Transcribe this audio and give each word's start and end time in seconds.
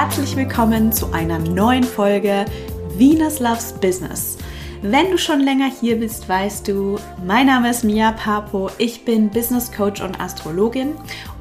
herzlich 0.00 0.36
willkommen 0.36 0.92
zu 0.92 1.12
einer 1.12 1.40
neuen 1.40 1.82
Folge 1.82 2.44
Venus 2.96 3.40
Loves 3.40 3.72
Business. 3.72 4.38
Wenn 4.80 5.10
du 5.10 5.18
schon 5.18 5.40
länger 5.40 5.68
hier 5.68 5.98
bist, 5.98 6.28
weißt 6.28 6.68
du, 6.68 7.00
mein 7.26 7.46
Name 7.46 7.68
ist 7.68 7.82
Mia 7.82 8.12
Papo, 8.12 8.70
ich 8.78 9.04
bin 9.04 9.28
Business 9.28 9.72
Coach 9.72 10.00
und 10.00 10.20
Astrologin 10.20 10.92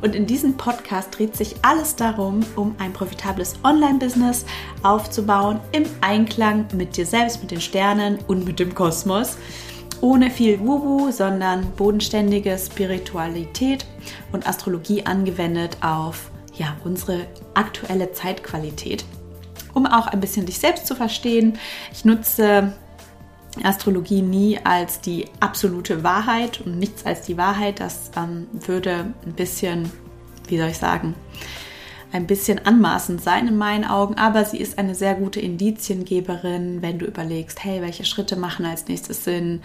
und 0.02 0.16
in 0.16 0.26
diesem 0.26 0.58
Podcast 0.58 1.16
dreht 1.16 1.36
sich 1.36 1.56
alles 1.62 1.96
darum, 1.96 2.40
um 2.56 2.76
ein 2.80 2.94
profitables 2.94 3.54
Online-Business 3.64 4.44
aufzubauen 4.82 5.60
im 5.72 5.84
Einklang 6.02 6.66
mit 6.74 6.98
dir 6.98 7.06
selbst, 7.06 7.44
mit 7.44 7.52
den 7.52 7.62
Sternen 7.62 8.18
und 8.26 8.44
mit 8.44 8.60
dem 8.60 8.74
Kosmos. 8.74 9.38
Ohne 10.02 10.32
viel 10.32 10.60
Wubu, 10.62 11.12
sondern 11.12 11.74
bodenständige 11.76 12.58
Spiritualität 12.58 13.86
und 14.32 14.48
Astrologie 14.48 15.06
angewendet 15.06 15.78
auf 15.82 16.32
ja, 16.58 16.78
unsere 16.84 17.28
aktuelle 17.54 18.12
Zeitqualität 18.12 19.06
um 19.78 19.86
auch 19.86 20.08
ein 20.08 20.20
bisschen 20.20 20.46
dich 20.46 20.58
selbst 20.58 20.88
zu 20.88 20.96
verstehen. 20.96 21.58
Ich 21.94 22.04
nutze 22.04 22.74
Astrologie 23.64 24.22
nie 24.22 24.60
als 24.64 25.00
die 25.02 25.26
absolute 25.40 26.04
Wahrheit 26.04 26.62
und 26.62 26.80
nichts 26.80 27.06
als 27.06 27.22
die 27.22 27.38
Wahrheit. 27.38 27.80
Das 27.80 28.12
ähm, 28.18 28.48
würde 28.52 29.14
ein 29.26 29.34
bisschen, 29.34 29.90
wie 30.48 30.58
soll 30.58 30.70
ich 30.70 30.78
sagen, 30.78 31.16
ein 32.12 32.26
bisschen 32.26 32.66
anmaßend 32.66 33.22
sein 33.22 33.48
in 33.48 33.58
meinen 33.58 33.84
Augen, 33.84 34.16
aber 34.16 34.46
sie 34.46 34.58
ist 34.58 34.80
eine 34.80 34.96
sehr 34.96 35.14
gute 35.16 35.42
Indiziengeberin, 35.42 36.82
wenn 36.82 37.00
du 37.00 37.06
überlegst, 37.06 37.64
hey, 37.64 37.82
welche 37.82 38.06
Schritte 38.06 38.38
machen 38.38 38.66
als 38.66 38.88
nächstes 38.88 39.26
Sinn, 39.26 39.62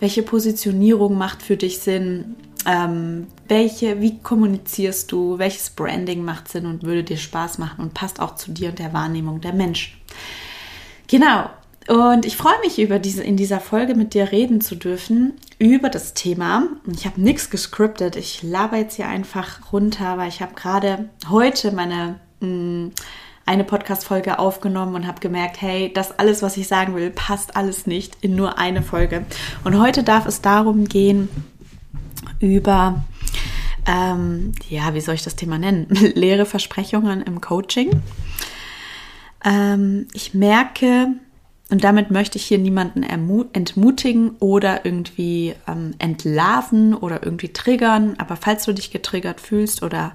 welche 0.00 0.24
Positionierung 0.24 1.16
macht 1.16 1.40
für 1.40 1.56
dich 1.56 1.78
Sinn, 1.78 2.34
ähm, 2.66 3.26
welche, 3.48 4.00
wie 4.00 4.18
kommunizierst 4.18 5.10
du, 5.12 5.38
welches 5.38 5.70
Branding 5.70 6.24
macht 6.24 6.48
Sinn 6.48 6.66
und 6.66 6.82
würde 6.82 7.04
dir 7.04 7.16
Spaß 7.16 7.58
machen 7.58 7.82
und 7.82 7.94
passt 7.94 8.20
auch 8.20 8.36
zu 8.36 8.52
dir 8.52 8.70
und 8.70 8.78
der 8.78 8.92
Wahrnehmung 8.92 9.40
der 9.40 9.52
Menschen. 9.52 9.94
Genau, 11.06 11.50
und 11.86 12.24
ich 12.24 12.36
freue 12.36 12.58
mich 12.62 12.78
über 12.78 12.98
diese, 12.98 13.22
in 13.22 13.36
dieser 13.36 13.60
Folge 13.60 13.94
mit 13.94 14.14
dir 14.14 14.32
reden 14.32 14.62
zu 14.62 14.74
dürfen 14.74 15.34
über 15.58 15.90
das 15.90 16.14
Thema. 16.14 16.66
Ich 16.90 17.04
habe 17.04 17.20
nichts 17.20 17.50
gescriptet. 17.50 18.16
Ich 18.16 18.42
laber 18.42 18.78
jetzt 18.78 18.96
hier 18.96 19.08
einfach 19.08 19.72
runter, 19.72 20.16
weil 20.16 20.28
ich 20.28 20.40
habe 20.40 20.54
gerade 20.54 21.10
heute 21.28 21.72
meine 21.72 22.20
mh, 22.40 22.46
mm, 22.48 22.92
eine 23.46 23.64
Podcast-Folge 23.64 24.38
aufgenommen 24.38 24.94
und 24.94 25.06
habe 25.06 25.20
gemerkt, 25.20 25.60
hey, 25.60 25.92
das 25.92 26.18
alles, 26.18 26.42
was 26.42 26.56
ich 26.56 26.66
sagen 26.66 26.94
will, 26.94 27.10
passt 27.10 27.56
alles 27.56 27.86
nicht 27.86 28.16
in 28.22 28.34
nur 28.34 28.56
eine 28.56 28.80
Folge. 28.80 29.26
Und 29.64 29.78
heute 29.78 30.02
darf 30.02 30.24
es 30.26 30.40
darum 30.40 30.86
gehen 30.86 31.28
über 32.40 33.04
ähm, 33.86 34.52
ja, 34.68 34.94
wie 34.94 35.00
soll 35.00 35.14
ich 35.14 35.22
das 35.24 35.36
Thema 35.36 35.58
nennen? 35.58 35.86
Leere 36.14 36.46
Versprechungen 36.46 37.22
im 37.22 37.40
Coaching. 37.40 38.02
Ähm, 39.44 40.06
ich 40.12 40.34
merke, 40.34 41.08
und 41.70 41.84
damit 41.84 42.10
möchte 42.10 42.38
ich 42.38 42.44
hier 42.44 42.58
niemanden 42.58 43.02
entmutigen 43.02 44.36
oder 44.38 44.84
irgendwie 44.84 45.54
ähm, 45.66 45.94
entlarven 45.98 46.94
oder 46.94 47.22
irgendwie 47.22 47.52
triggern. 47.52 48.14
Aber 48.18 48.36
falls 48.36 48.64
du 48.64 48.72
dich 48.72 48.90
getriggert 48.90 49.40
fühlst 49.40 49.82
oder 49.82 50.12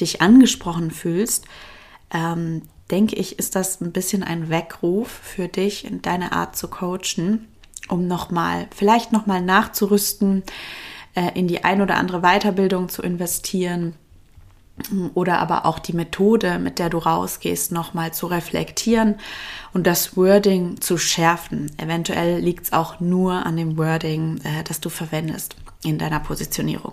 dich 0.00 0.20
angesprochen 0.20 0.90
fühlst, 0.90 1.46
ähm, 2.12 2.62
denke 2.90 3.16
ich, 3.16 3.38
ist 3.38 3.56
das 3.56 3.80
ein 3.80 3.92
bisschen 3.92 4.22
ein 4.22 4.50
Weckruf 4.50 5.08
für 5.08 5.48
dich 5.48 5.84
in 5.84 6.02
deine 6.02 6.32
Art 6.32 6.56
zu 6.56 6.68
coachen, 6.68 7.48
um 7.88 8.06
nochmal, 8.06 8.68
vielleicht 8.74 9.12
nochmal 9.12 9.42
nachzurüsten, 9.42 10.44
in 11.34 11.48
die 11.48 11.64
ein 11.64 11.80
oder 11.80 11.96
andere 11.96 12.20
Weiterbildung 12.20 12.88
zu 12.88 13.02
investieren 13.02 13.94
oder 15.14 15.38
aber 15.38 15.64
auch 15.64 15.78
die 15.78 15.94
Methode, 15.94 16.58
mit 16.58 16.78
der 16.78 16.90
du 16.90 16.98
rausgehst, 16.98 17.72
nochmal 17.72 18.12
zu 18.12 18.26
reflektieren 18.26 19.16
und 19.72 19.86
das 19.86 20.16
Wording 20.16 20.80
zu 20.80 20.98
schärfen. 20.98 21.70
Eventuell 21.78 22.40
liegt 22.40 22.64
es 22.64 22.72
auch 22.72 23.00
nur 23.00 23.46
an 23.46 23.56
dem 23.56 23.78
Wording, 23.78 24.38
äh, 24.44 24.62
das 24.64 24.80
du 24.80 24.90
verwendest 24.90 25.56
in 25.82 25.98
deiner 25.98 26.20
Positionierung. 26.20 26.92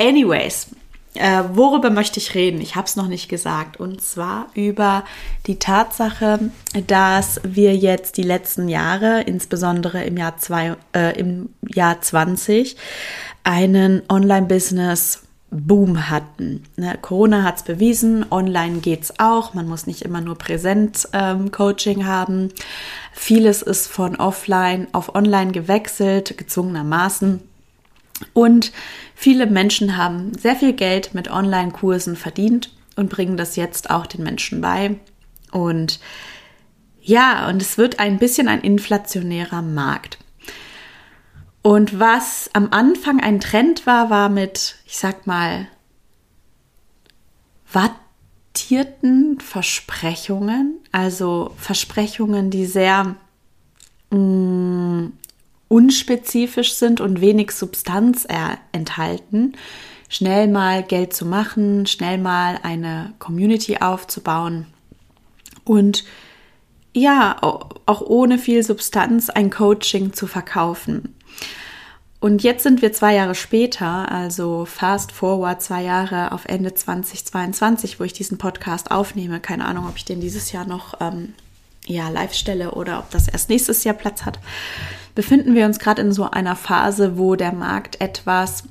Anyways, 0.00 0.68
äh, 1.14 1.44
worüber 1.52 1.90
möchte 1.90 2.18
ich 2.18 2.34
reden? 2.34 2.60
Ich 2.60 2.74
habe 2.74 2.86
es 2.86 2.96
noch 2.96 3.06
nicht 3.06 3.28
gesagt. 3.28 3.78
Und 3.78 4.02
zwar 4.02 4.48
über 4.54 5.04
die 5.46 5.60
Tatsache, 5.60 6.50
dass 6.88 7.40
wir 7.44 7.76
jetzt 7.76 8.16
die 8.16 8.22
letzten 8.22 8.68
Jahre, 8.68 9.20
insbesondere 9.22 10.02
im 10.02 10.16
Jahr, 10.16 10.36
zwei, 10.38 10.76
äh, 10.92 11.16
im 11.16 11.50
Jahr 11.62 12.00
20, 12.00 12.76
einen 13.44 14.02
Online-Business 14.08 15.20
Boom 15.50 16.10
hatten. 16.10 16.64
Ne, 16.76 16.98
Corona 17.00 17.44
hat 17.44 17.58
es 17.58 17.62
bewiesen, 17.62 18.26
online 18.30 18.78
geht 18.78 19.04
es 19.04 19.20
auch. 19.20 19.54
Man 19.54 19.68
muss 19.68 19.86
nicht 19.86 20.02
immer 20.02 20.20
nur 20.20 20.36
Präsent-Coaching 20.36 22.00
ähm, 22.00 22.06
haben. 22.06 22.48
Vieles 23.12 23.62
ist 23.62 23.86
von 23.86 24.16
offline 24.16 24.88
auf 24.90 25.14
online 25.14 25.52
gewechselt, 25.52 26.36
gezwungenermaßen. 26.36 27.40
Und 28.32 28.72
viele 29.14 29.46
Menschen 29.46 29.96
haben 29.96 30.36
sehr 30.36 30.56
viel 30.56 30.72
Geld 30.72 31.14
mit 31.14 31.30
Online-Kursen 31.30 32.16
verdient 32.16 32.72
und 32.96 33.08
bringen 33.08 33.36
das 33.36 33.54
jetzt 33.54 33.90
auch 33.90 34.06
den 34.06 34.24
Menschen 34.24 34.60
bei. 34.60 34.96
Und 35.52 36.00
ja, 37.00 37.48
und 37.48 37.62
es 37.62 37.78
wird 37.78 38.00
ein 38.00 38.18
bisschen 38.18 38.48
ein 38.48 38.60
inflationärer 38.60 39.62
Markt. 39.62 40.18
Und 41.66 41.98
was 41.98 42.50
am 42.52 42.68
Anfang 42.72 43.20
ein 43.20 43.40
Trend 43.40 43.86
war, 43.86 44.10
war 44.10 44.28
mit, 44.28 44.76
ich 44.84 44.98
sag 44.98 45.26
mal, 45.26 45.66
wattierten 47.72 49.40
Versprechungen, 49.40 50.78
also 50.92 51.54
Versprechungen, 51.56 52.50
die 52.50 52.66
sehr 52.66 53.16
mh, 54.10 54.18
mm, 54.18 55.12
unspezifisch 55.68 56.74
sind 56.74 57.00
und 57.00 57.22
wenig 57.22 57.52
Substanz 57.52 58.28
enthalten, 58.72 59.54
schnell 60.10 60.48
mal 60.48 60.82
Geld 60.82 61.14
zu 61.14 61.24
machen, 61.24 61.86
schnell 61.86 62.18
mal 62.18 62.60
eine 62.62 63.14
Community 63.18 63.78
aufzubauen. 63.78 64.66
Und 65.64 66.04
ja, 66.92 67.38
auch 67.40 68.02
ohne 68.02 68.36
viel 68.36 68.62
Substanz 68.62 69.30
ein 69.30 69.48
Coaching 69.48 70.12
zu 70.12 70.26
verkaufen. 70.26 71.14
Und 72.24 72.42
jetzt 72.42 72.62
sind 72.62 72.80
wir 72.80 72.90
zwei 72.90 73.16
Jahre 73.16 73.34
später, 73.34 74.10
also 74.10 74.64
fast 74.64 75.12
forward 75.12 75.60
zwei 75.60 75.82
Jahre 75.82 76.32
auf 76.32 76.46
Ende 76.46 76.72
2022, 76.72 78.00
wo 78.00 78.04
ich 78.04 78.14
diesen 78.14 78.38
Podcast 78.38 78.90
aufnehme. 78.90 79.40
Keine 79.40 79.66
Ahnung, 79.66 79.86
ob 79.86 79.98
ich 79.98 80.06
den 80.06 80.22
dieses 80.22 80.50
Jahr 80.50 80.66
noch 80.66 80.94
ähm, 81.02 81.34
ja, 81.84 82.08
live 82.08 82.32
stelle 82.32 82.70
oder 82.70 83.00
ob 83.00 83.10
das 83.10 83.28
erst 83.28 83.50
nächstes 83.50 83.84
Jahr 83.84 83.94
Platz 83.94 84.24
hat. 84.24 84.38
Befinden 85.14 85.54
wir 85.54 85.66
uns 85.66 85.78
gerade 85.78 86.00
in 86.00 86.14
so 86.14 86.30
einer 86.30 86.56
Phase, 86.56 87.18
wo 87.18 87.36
der 87.36 87.52
Markt 87.52 88.00
etwas 88.00 88.64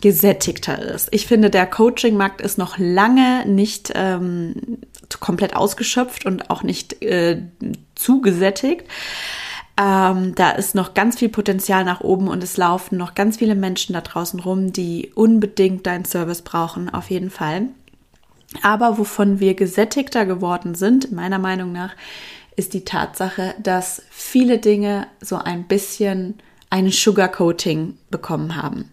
gesättigter 0.00 0.80
ist. 0.80 1.08
Ich 1.10 1.26
finde, 1.26 1.50
der 1.50 1.66
Coaching-Markt 1.66 2.40
ist 2.40 2.56
noch 2.56 2.78
lange 2.78 3.44
nicht 3.44 3.92
ähm, 3.94 4.78
komplett 5.20 5.54
ausgeschöpft 5.54 6.24
und 6.24 6.48
auch 6.48 6.62
nicht 6.62 7.02
äh, 7.02 7.42
zugesättigt. 7.96 8.86
Ähm, 9.78 10.34
da 10.34 10.50
ist 10.50 10.74
noch 10.74 10.94
ganz 10.94 11.18
viel 11.18 11.30
Potenzial 11.30 11.84
nach 11.84 12.00
oben 12.00 12.28
und 12.28 12.44
es 12.44 12.56
laufen 12.56 12.98
noch 12.98 13.14
ganz 13.14 13.38
viele 13.38 13.54
Menschen 13.54 13.94
da 13.94 14.02
draußen 14.02 14.38
rum, 14.40 14.72
die 14.72 15.12
unbedingt 15.14 15.86
deinen 15.86 16.04
Service 16.04 16.42
brauchen, 16.42 16.92
auf 16.92 17.10
jeden 17.10 17.30
Fall. 17.30 17.68
Aber 18.62 18.98
wovon 18.98 19.40
wir 19.40 19.54
gesättigter 19.54 20.26
geworden 20.26 20.74
sind, 20.74 21.10
meiner 21.10 21.38
Meinung 21.38 21.72
nach, 21.72 21.94
ist 22.54 22.74
die 22.74 22.84
Tatsache, 22.84 23.54
dass 23.62 24.02
viele 24.10 24.58
Dinge 24.58 25.06
so 25.20 25.36
ein 25.36 25.64
bisschen 25.64 26.34
einen 26.68 26.90
Sugarcoating 26.90 27.96
bekommen 28.10 28.56
haben. 28.56 28.90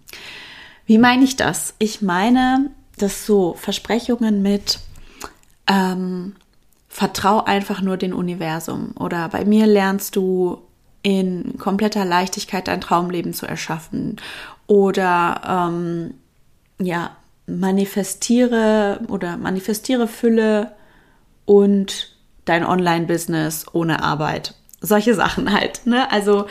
Wie 0.86 0.98
meine 0.98 1.26
ich 1.26 1.36
das? 1.36 1.74
Ich 1.78 2.02
meine, 2.02 2.72
dass 2.98 3.26
so 3.26 3.54
Versprechungen 3.56 4.42
mit 4.42 4.80
ähm, 5.68 6.36
Vertrau 6.88 7.44
einfach 7.44 7.82
nur 7.82 7.98
dem 7.98 8.14
Universum 8.14 8.92
oder 8.98 9.30
bei 9.30 9.46
mir 9.46 9.68
lernst 9.68 10.16
du 10.16 10.62
in 11.02 11.58
kompletter 11.58 12.06
Leichtigkeit 12.06 12.68
dein 12.68 12.82
Traumleben 12.82 13.34
zu 13.34 13.46
erschaffen 13.46 14.18
oder 14.68 15.70
ähm, 15.72 16.14
ja, 16.80 17.12
manifestiere 17.48 19.02
oder 19.08 19.38
manifestiere 19.38 20.08
Fülle 20.08 20.74
und 21.46 22.16
dein 22.46 22.66
Online-Business 22.66 23.66
ohne 23.74 24.04
Arbeit. 24.04 24.56
Solche 24.82 25.14
Sachen 25.14 25.52
halt, 25.52 25.86
ne? 25.86 26.10
Also, 26.10 26.46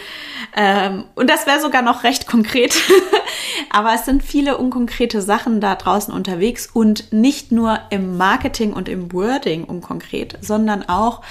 ähm, 0.55 1.05
und 1.15 1.31
das 1.31 1.47
wäre 1.47 1.61
sogar 1.61 1.81
noch 1.81 2.05
recht 2.05 2.27
konkret. 2.27 2.77
Aber 3.71 3.95
es 3.95 4.05
sind 4.05 4.23
viele 4.23 4.59
unkonkrete 4.59 5.23
Sachen 5.23 5.61
da 5.61 5.77
draußen 5.77 6.13
unterwegs 6.13 6.69
und 6.71 7.13
nicht 7.13 7.53
nur 7.53 7.79
im 7.89 8.19
Marketing 8.19 8.75
und 8.75 8.89
im 8.89 9.13
Wording 9.13 9.65
unkonkret, 9.65 10.37
sondern 10.43 10.87
auch 10.89 11.23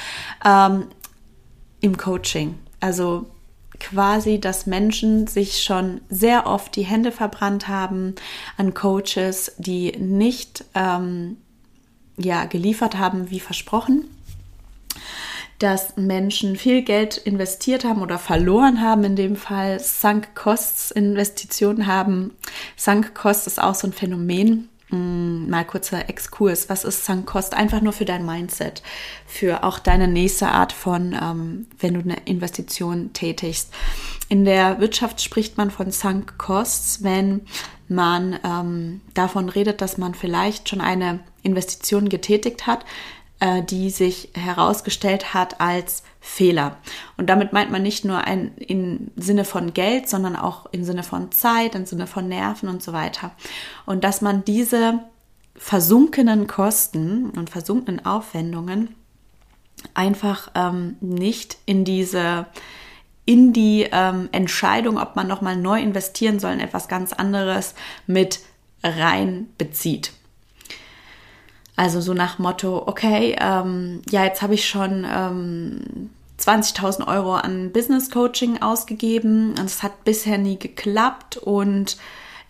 ähm, 0.43 0.87
im 1.81 1.97
Coaching. 1.97 2.55
Also 2.79 3.25
quasi, 3.79 4.39
dass 4.39 4.65
Menschen 4.65 5.27
sich 5.27 5.63
schon 5.63 6.01
sehr 6.09 6.47
oft 6.47 6.75
die 6.75 6.85
Hände 6.85 7.11
verbrannt 7.11 7.67
haben 7.67 8.15
an 8.57 8.73
Coaches, 8.73 9.53
die 9.57 9.91
nicht 9.97 10.65
ähm, 10.73 11.37
ja 12.17 12.45
geliefert 12.45 12.97
haben 12.97 13.29
wie 13.29 13.39
versprochen 13.39 14.05
dass 15.59 15.97
Menschen 15.97 16.55
viel 16.55 16.83
Geld 16.83 17.17
investiert 17.17 17.83
haben 17.83 18.01
oder 18.01 18.19
verloren 18.19 18.81
haben, 18.81 19.03
in 19.03 19.15
dem 19.15 19.35
Fall 19.35 19.79
Sunk 19.79 20.35
Costs 20.35 20.91
Investitionen 20.91 21.87
haben. 21.87 22.35
Sunk 22.75 23.15
Cost 23.15 23.47
ist 23.47 23.61
auch 23.61 23.73
so 23.73 23.87
ein 23.87 23.93
Phänomen. 23.93 24.69
Mm, 24.89 25.49
mal 25.49 25.65
kurzer 25.65 26.09
Exkurs. 26.09 26.69
Was 26.69 26.85
ist 26.85 27.05
Sunk 27.05 27.25
Cost? 27.25 27.53
Einfach 27.53 27.81
nur 27.81 27.91
für 27.91 28.05
dein 28.05 28.25
Mindset, 28.25 28.81
für 29.25 29.63
auch 29.63 29.79
deine 29.79 30.07
nächste 30.07 30.47
Art 30.47 30.71
von, 30.71 31.13
ähm, 31.13 31.67
wenn 31.79 31.95
du 31.95 31.99
eine 31.99 32.17
Investition 32.25 33.11
tätigst. 33.11 33.73
In 34.29 34.45
der 34.45 34.79
Wirtschaft 34.79 35.21
spricht 35.21 35.57
man 35.57 35.71
von 35.71 35.91
Sunk 35.91 36.37
Costs, 36.37 37.03
wenn 37.03 37.41
man 37.89 38.39
ähm, 38.43 39.01
davon 39.13 39.49
redet, 39.49 39.81
dass 39.81 39.97
man 39.97 40.13
vielleicht 40.13 40.69
schon 40.69 40.81
eine 40.81 41.19
Investition 41.43 42.09
getätigt 42.09 42.67
hat, 42.67 42.85
äh, 43.39 43.61
die 43.63 43.89
sich 43.89 44.29
herausgestellt 44.33 45.33
hat 45.33 45.61
als 45.61 46.03
Fehler. 46.19 46.77
Und 47.17 47.29
damit 47.29 47.53
meint 47.53 47.71
man 47.71 47.83
nicht 47.83 48.03
nur 48.03 48.23
ein 48.23 48.55
im 48.57 49.11
Sinne 49.15 49.45
von 49.45 49.73
Geld, 49.73 50.09
sondern 50.09 50.35
auch 50.35 50.65
im 50.71 50.83
Sinne 50.83 51.03
von 51.03 51.31
Zeit, 51.31 51.75
im 51.75 51.85
Sinne 51.85 52.07
von 52.07 52.27
Nerven 52.27 52.67
und 52.69 52.83
so 52.83 52.93
weiter. 52.93 53.31
Und 53.85 54.03
dass 54.03 54.21
man 54.21 54.43
diese 54.43 54.99
versunkenen 55.55 56.47
Kosten 56.47 57.31
und 57.31 57.49
versunkenen 57.49 58.05
Aufwendungen 58.05 58.95
einfach 59.93 60.51
ähm, 60.55 60.95
nicht 61.01 61.57
in 61.65 61.85
diese 61.85 62.47
in 63.25 63.51
die 63.51 63.85
ähm, 63.91 64.29
Entscheidung, 64.31 64.97
ob 64.97 65.17
man 65.17 65.27
nochmal 65.27 65.57
neu 65.57 65.81
investieren 65.81 66.39
soll 66.39 66.53
in 66.53 66.61
etwas 66.61 66.87
ganz 66.87 67.11
anderes 67.11 67.75
mit 68.07 68.39
rein 68.81 69.47
bezieht. 69.57 70.13
Also 71.77 72.01
so 72.01 72.15
nach 72.15 72.39
Motto, 72.39 72.83
okay, 72.87 73.35
ähm, 73.39 74.01
ja, 74.09 74.25
jetzt 74.25 74.41
habe 74.41 74.55
ich 74.55 74.67
schon 74.67 75.05
ähm, 75.07 76.09
20.000 76.39 77.07
Euro 77.07 77.35
an 77.35 77.71
Business 77.71 78.09
Coaching 78.09 78.63
ausgegeben 78.63 79.51
und 79.51 79.65
es 79.65 79.83
hat 79.83 80.03
bisher 80.03 80.39
nie 80.39 80.57
geklappt 80.57 81.37
und 81.37 81.97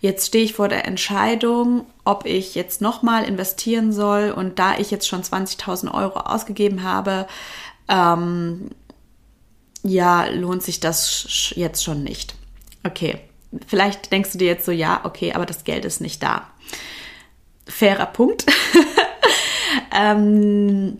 jetzt 0.00 0.28
stehe 0.28 0.44
ich 0.44 0.54
vor 0.54 0.68
der 0.68 0.86
Entscheidung, 0.86 1.84
ob 2.06 2.24
ich 2.24 2.54
jetzt 2.54 2.80
nochmal 2.80 3.24
investieren 3.24 3.92
soll 3.92 4.30
und 4.30 4.58
da 4.58 4.78
ich 4.78 4.90
jetzt 4.90 5.06
schon 5.06 5.22
20.000 5.22 5.92
Euro 5.92 6.20
ausgegeben 6.20 6.82
habe, 6.82 7.26
ähm, 7.88 8.70
ja, 9.82 10.26
lohnt 10.28 10.62
sich 10.62 10.80
das 10.80 11.52
jetzt 11.54 11.84
schon 11.84 12.02
nicht. 12.02 12.34
Okay, 12.82 13.20
vielleicht 13.66 14.10
denkst 14.10 14.32
du 14.32 14.38
dir 14.38 14.48
jetzt 14.48 14.64
so, 14.64 14.72
ja, 14.72 15.02
okay, 15.04 15.34
aber 15.34 15.44
das 15.44 15.64
Geld 15.64 15.84
ist 15.84 16.00
nicht 16.00 16.22
da. 16.22 16.48
Fairer 17.66 18.06
Punkt. 18.06 18.46
Ähm, 19.94 20.98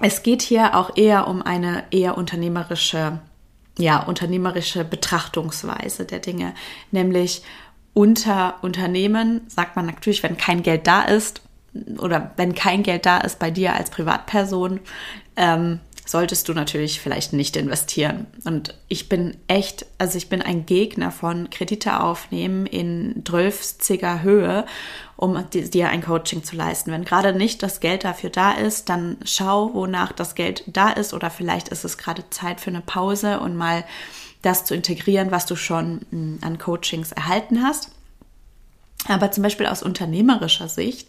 es 0.00 0.22
geht 0.22 0.42
hier 0.42 0.74
auch 0.76 0.96
eher 0.96 1.28
um 1.28 1.42
eine 1.42 1.84
eher 1.90 2.16
unternehmerische, 2.16 3.20
ja, 3.78 4.02
unternehmerische 4.02 4.84
Betrachtungsweise 4.84 6.04
der 6.04 6.18
Dinge, 6.18 6.54
nämlich 6.90 7.42
unter 7.94 8.54
Unternehmen 8.62 9.42
sagt 9.48 9.76
man 9.76 9.86
natürlich, 9.86 10.22
wenn 10.22 10.36
kein 10.36 10.62
Geld 10.62 10.86
da 10.86 11.02
ist 11.02 11.42
oder 11.98 12.32
wenn 12.36 12.54
kein 12.54 12.82
Geld 12.82 13.06
da 13.06 13.18
ist 13.18 13.38
bei 13.38 13.50
dir 13.50 13.74
als 13.74 13.90
Privatperson, 13.90 14.80
ähm, 15.36 15.80
solltest 16.04 16.48
du 16.48 16.54
natürlich 16.54 17.00
vielleicht 17.00 17.32
nicht 17.32 17.56
investieren. 17.56 18.26
Und 18.44 18.74
ich 18.88 19.08
bin 19.08 19.36
echt, 19.46 19.86
also 19.98 20.18
ich 20.18 20.28
bin 20.28 20.42
ein 20.42 20.66
Gegner 20.66 21.12
von 21.12 21.48
Kredite 21.50 22.00
aufnehmen 22.00 22.66
in 22.66 23.22
12 23.24 23.76
Höhe, 24.22 24.66
um 25.16 25.42
dir 25.50 25.88
ein 25.90 26.02
Coaching 26.02 26.42
zu 26.42 26.56
leisten. 26.56 26.90
Wenn 26.90 27.04
gerade 27.04 27.32
nicht 27.32 27.62
das 27.62 27.80
Geld 27.80 28.04
dafür 28.04 28.30
da 28.30 28.52
ist, 28.52 28.88
dann 28.88 29.18
schau, 29.24 29.72
wonach 29.74 30.12
das 30.12 30.34
Geld 30.34 30.64
da 30.66 30.90
ist 30.90 31.14
oder 31.14 31.30
vielleicht 31.30 31.68
ist 31.68 31.84
es 31.84 31.98
gerade 31.98 32.24
Zeit 32.30 32.60
für 32.60 32.70
eine 32.70 32.80
Pause 32.80 33.38
und 33.38 33.56
mal 33.56 33.84
das 34.42 34.64
zu 34.64 34.74
integrieren, 34.74 35.30
was 35.30 35.46
du 35.46 35.54
schon 35.54 36.00
hm, 36.10 36.38
an 36.40 36.58
Coachings 36.58 37.12
erhalten 37.12 37.62
hast. 37.62 37.90
Aber 39.08 39.30
zum 39.30 39.42
Beispiel 39.42 39.66
aus 39.66 39.82
unternehmerischer 39.82 40.68
Sicht 40.68 41.08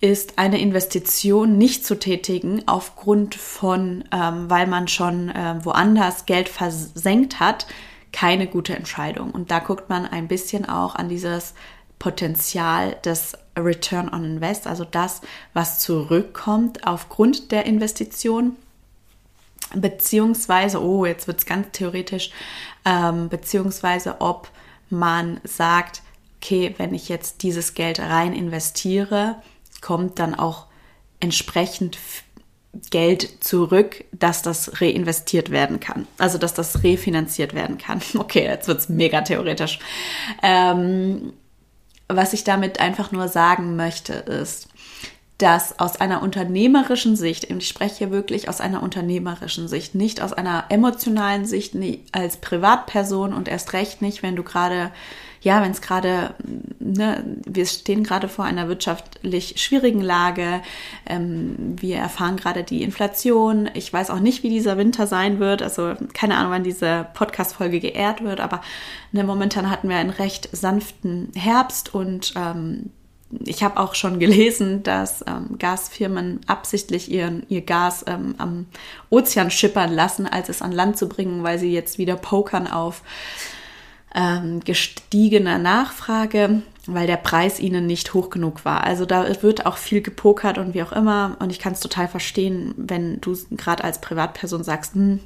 ist 0.00 0.38
eine 0.38 0.60
Investition 0.60 1.58
nicht 1.58 1.84
zu 1.84 1.98
tätigen 1.98 2.62
aufgrund 2.66 3.34
von, 3.34 4.04
ähm, 4.12 4.48
weil 4.48 4.66
man 4.66 4.88
schon 4.88 5.28
äh, 5.28 5.56
woanders 5.62 6.24
Geld 6.24 6.48
versenkt 6.48 7.38
hat, 7.38 7.66
keine 8.12 8.46
gute 8.46 8.74
Entscheidung. 8.74 9.30
Und 9.30 9.50
da 9.50 9.58
guckt 9.58 9.90
man 9.90 10.06
ein 10.06 10.26
bisschen 10.26 10.66
auch 10.68 10.94
an 10.94 11.08
dieses 11.08 11.54
Potenzial 11.98 12.96
des 13.04 13.36
Return 13.58 14.08
on 14.12 14.24
Invest, 14.24 14.66
also 14.66 14.84
das, 14.84 15.20
was 15.52 15.80
zurückkommt 15.80 16.86
aufgrund 16.86 17.52
der 17.52 17.66
Investition, 17.66 18.56
beziehungsweise, 19.74 20.82
oh, 20.82 21.04
jetzt 21.04 21.26
wird 21.26 21.40
es 21.40 21.46
ganz 21.46 21.68
theoretisch, 21.72 22.30
ähm, 22.86 23.28
beziehungsweise 23.28 24.20
ob 24.20 24.48
man 24.88 25.40
sagt, 25.44 26.02
okay, 26.38 26.74
wenn 26.78 26.94
ich 26.94 27.10
jetzt 27.10 27.42
dieses 27.42 27.74
Geld 27.74 28.00
rein 28.00 28.32
investiere, 28.32 29.36
kommt 29.80 30.18
dann 30.18 30.34
auch 30.34 30.66
entsprechend 31.20 31.98
Geld 32.90 33.42
zurück, 33.44 34.04
dass 34.12 34.42
das 34.42 34.80
reinvestiert 34.80 35.50
werden 35.50 35.80
kann. 35.80 36.06
Also 36.18 36.38
dass 36.38 36.54
das 36.54 36.82
refinanziert 36.82 37.54
werden 37.54 37.78
kann. 37.78 38.00
Okay, 38.16 38.44
jetzt 38.44 38.68
wird 38.68 38.78
es 38.78 38.88
mega 38.88 39.22
theoretisch. 39.22 39.80
Ähm, 40.42 41.32
was 42.08 42.32
ich 42.32 42.44
damit 42.44 42.80
einfach 42.80 43.12
nur 43.12 43.28
sagen 43.28 43.76
möchte, 43.76 44.12
ist, 44.14 44.68
dass 45.38 45.78
aus 45.78 45.96
einer 45.96 46.22
unternehmerischen 46.22 47.16
Sicht, 47.16 47.50
ich 47.50 47.66
spreche 47.66 48.10
wirklich 48.10 48.48
aus 48.48 48.60
einer 48.60 48.82
unternehmerischen 48.82 49.68
Sicht, 49.68 49.94
nicht 49.94 50.20
aus 50.20 50.32
einer 50.32 50.66
emotionalen 50.68 51.46
Sicht 51.46 51.74
als 52.12 52.36
Privatperson 52.36 53.32
und 53.32 53.48
erst 53.48 53.72
recht 53.72 54.02
nicht, 54.02 54.22
wenn 54.22 54.36
du 54.36 54.42
gerade 54.42 54.90
ja, 55.42 55.62
wenn 55.62 55.70
es 55.70 55.80
gerade, 55.80 56.34
ne, 56.78 57.24
wir 57.46 57.64
stehen 57.64 58.04
gerade 58.04 58.28
vor 58.28 58.44
einer 58.44 58.68
wirtschaftlich 58.68 59.54
schwierigen 59.56 60.02
Lage, 60.02 60.60
ähm, 61.06 61.76
wir 61.80 61.96
erfahren 61.96 62.36
gerade 62.36 62.62
die 62.62 62.82
Inflation. 62.82 63.70
Ich 63.74 63.90
weiß 63.90 64.10
auch 64.10 64.20
nicht, 64.20 64.42
wie 64.42 64.50
dieser 64.50 64.76
Winter 64.76 65.06
sein 65.06 65.40
wird. 65.40 65.62
Also 65.62 65.94
keine 66.12 66.36
Ahnung, 66.36 66.52
wann 66.52 66.64
diese 66.64 67.06
Podcast-Folge 67.14 67.80
geehrt 67.80 68.22
wird, 68.22 68.40
aber 68.40 68.60
ne, 69.12 69.24
momentan 69.24 69.70
hatten 69.70 69.88
wir 69.88 69.96
einen 69.96 70.10
recht 70.10 70.48
sanften 70.52 71.32
Herbst 71.34 71.94
und 71.94 72.34
ähm, 72.36 72.90
ich 73.44 73.62
habe 73.62 73.78
auch 73.78 73.94
schon 73.94 74.18
gelesen, 74.18 74.82
dass 74.82 75.24
ähm, 75.26 75.56
Gasfirmen 75.58 76.40
absichtlich 76.46 77.10
ihren, 77.10 77.44
ihr 77.48 77.62
Gas 77.62 78.04
ähm, 78.06 78.34
am 78.38 78.66
Ozean 79.08 79.50
schippern 79.50 79.92
lassen, 79.92 80.26
als 80.26 80.48
es 80.48 80.62
an 80.62 80.72
Land 80.72 80.98
zu 80.98 81.08
bringen, 81.08 81.42
weil 81.44 81.58
sie 81.58 81.72
jetzt 81.72 81.96
wieder 81.98 82.16
pokern 82.16 82.66
auf 82.66 83.02
ähm, 84.14 84.60
gestiegener 84.60 85.58
Nachfrage, 85.58 86.62
weil 86.86 87.06
der 87.06 87.16
Preis 87.16 87.60
ihnen 87.60 87.86
nicht 87.86 88.14
hoch 88.14 88.30
genug 88.30 88.64
war. 88.64 88.84
Also 88.84 89.06
da 89.06 89.26
wird 89.42 89.66
auch 89.66 89.76
viel 89.76 90.00
gepokert 90.00 90.58
und 90.58 90.74
wie 90.74 90.82
auch 90.82 90.92
immer. 90.92 91.36
Und 91.38 91.50
ich 91.50 91.58
kann 91.58 91.72
es 91.72 91.80
total 91.80 92.08
verstehen, 92.08 92.74
wenn 92.76 93.20
du 93.20 93.36
gerade 93.52 93.84
als 93.84 94.00
Privatperson 94.00 94.64
sagst, 94.64 94.94
hm, 94.94 95.20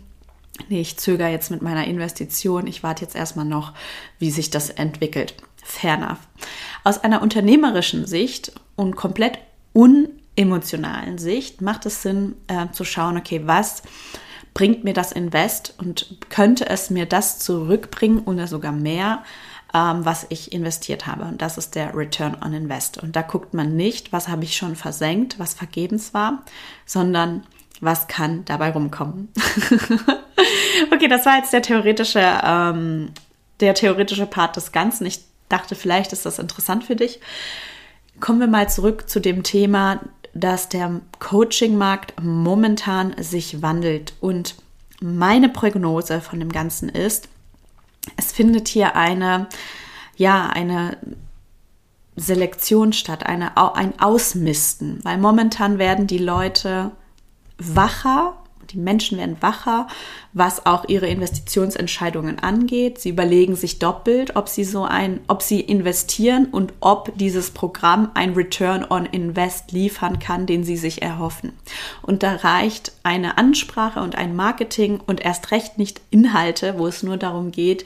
nee, 0.69 0.81
ich 0.81 0.99
zögere 0.99 1.29
jetzt 1.29 1.51
mit 1.51 1.63
meiner 1.63 1.87
Investition, 1.87 2.67
ich 2.67 2.83
warte 2.83 3.03
jetzt 3.03 3.17
erstmal 3.17 3.47
noch, 3.47 3.73
wie 4.19 4.31
sich 4.31 4.51
das 4.51 4.71
entwickelt. 4.71 5.35
Fair 5.63 5.95
enough. 5.95 6.19
Aus 6.83 7.03
einer 7.03 7.23
unternehmerischen 7.23 8.07
Sicht 8.07 8.53
und 8.77 8.97
komplett 8.97 9.39
unemotionalen 9.73 11.17
Sicht 11.17 11.63
macht 11.63 11.87
es 11.87 12.03
Sinn 12.03 12.35
äh, 12.49 12.67
zu 12.73 12.85
schauen, 12.85 13.17
okay, 13.17 13.43
was 13.45 13.83
bringt 14.55 14.85
mir 14.85 14.95
das 14.95 15.13
Invest 15.13 15.75
und 15.79 16.17
könnte 16.31 16.69
es 16.69 16.89
mir 16.89 17.07
das 17.07 17.41
zurückbringen 17.41 18.21
oder 18.21 18.47
sogar 18.47 18.73
mehr, 18.73 19.25
ähm, 19.75 20.05
was 20.05 20.27
ich 20.29 20.53
investiert 20.53 21.07
habe. 21.07 21.25
Und 21.25 21.43
das 21.43 21.59
ist 21.59 21.75
der 21.75 21.95
Return 21.95 22.37
on 22.43 22.55
Invest. 22.55 23.03
Und 23.03 23.17
da 23.17 23.23
guckt 23.23 23.53
man 23.53 23.77
nicht, 23.77 24.13
was 24.13 24.29
habe 24.29 24.45
ich 24.45 24.57
schon 24.57 24.77
versenkt, 24.77 25.39
was 25.41 25.55
vergebens 25.55 26.15
war, 26.15 26.45
sondern 26.87 27.43
was 27.81 28.07
kann 28.07 28.45
dabei 28.45 28.71
rumkommen. 28.71 29.29
okay, 30.93 31.09
das 31.09 31.27
war 31.27 31.37
jetzt 31.39 31.53
der 31.53 31.63
theoretische, 31.63 32.23
ähm, 32.45 33.11
der 33.59 33.75
theoretische 33.75 34.27
Part 34.27 34.55
des 34.57 34.71
Ganzen. 34.71 35.05
Ich 35.07 35.21
dachte, 35.49 35.75
vielleicht 35.75 36.13
ist 36.13 36.25
das 36.25 36.39
interessant 36.39 36.85
für 36.85 36.97
dich. 36.97 37.21
Kommen 38.21 38.39
wir 38.39 38.47
mal 38.47 38.69
zurück 38.69 39.09
zu 39.11 39.21
dem 39.21 39.43
Thema 39.43 40.01
dass 40.35 40.69
der 40.69 41.01
Coaching-Markt 41.21 42.15
momentan 42.23 43.15
sich 43.23 43.63
wandelt. 43.63 44.15
Und 44.21 44.57
meine 45.01 45.49
Prognose 45.49 46.21
von 46.21 46.41
dem 46.41 46.51
Ganzen 46.51 46.89
ist, 46.89 47.29
es 48.17 48.33
findet 48.33 48.69
hier 48.69 48.97
eine, 48.97 49.49
ja, 50.17 50.49
eine 50.49 50.99
Selektion 52.17 52.93
statt, 52.93 53.27
eine, 53.27 53.57
ein 53.57 53.99
Ausmisten, 53.99 55.01
weil 55.03 55.19
momentan 55.19 55.79
werden 55.79 56.07
die 56.07 56.19
Leute 56.19 56.93
wacher, 57.59 58.37
Die 58.71 58.79
Menschen 58.79 59.19
werden 59.19 59.37
wacher, 59.41 59.89
was 60.33 60.67
auch 60.67 60.89
ihre 60.89 61.07
Investitionsentscheidungen 61.09 62.39
angeht. 62.39 62.99
Sie 62.99 63.11
überlegen 63.11 63.57
sich 63.57 63.79
doppelt, 63.79 64.37
ob 64.37 64.49
sie 64.49 64.65
so 64.65 64.85
ein, 64.85 65.21
ob 65.29 65.43
sie 65.43 65.61
investieren 65.61 66.47
und 66.47 66.73
ob 66.81 67.17
dieses 67.17 67.51
Programm 67.51 68.11
ein 68.15 68.35
Return 68.35 68.85
on 68.89 69.07
Invest 69.07 69.73
liefern 69.73 70.19
kann, 70.19 70.47
den 70.47 70.65
sie 70.65 70.77
sich 70.77 71.03
erhoffen. 71.03 71.53
Und 72.03 72.23
da 72.23 72.37
reicht 72.37 72.93
eine 73.03 73.39
Ansprache 73.39 74.01
und 74.01 74.17
ein 74.17 74.35
Marketing 74.35 75.01
und 75.07 75.21
erst 75.21 75.51
recht 75.51 75.79
nicht 75.79 76.01
Inhalte, 76.11 76.79
wo 76.79 76.87
es 76.87 77.03
nur 77.03 77.17
darum 77.17 77.51
geht, 77.51 77.85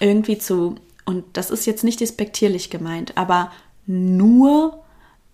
irgendwie 0.00 0.38
zu, 0.38 0.76
und 1.04 1.24
das 1.34 1.50
ist 1.50 1.66
jetzt 1.66 1.84
nicht 1.84 2.00
despektierlich 2.00 2.70
gemeint, 2.70 3.16
aber 3.16 3.52
nur 3.86 4.82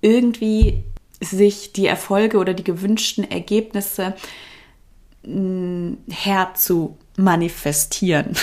irgendwie 0.00 0.84
sich 1.20 1.72
die 1.72 1.86
Erfolge 1.86 2.38
oder 2.38 2.54
die 2.54 2.64
gewünschten 2.64 3.30
Ergebnisse 3.30 4.14
her 5.26 6.52
zu 6.54 6.98
manifestieren. 7.16 8.34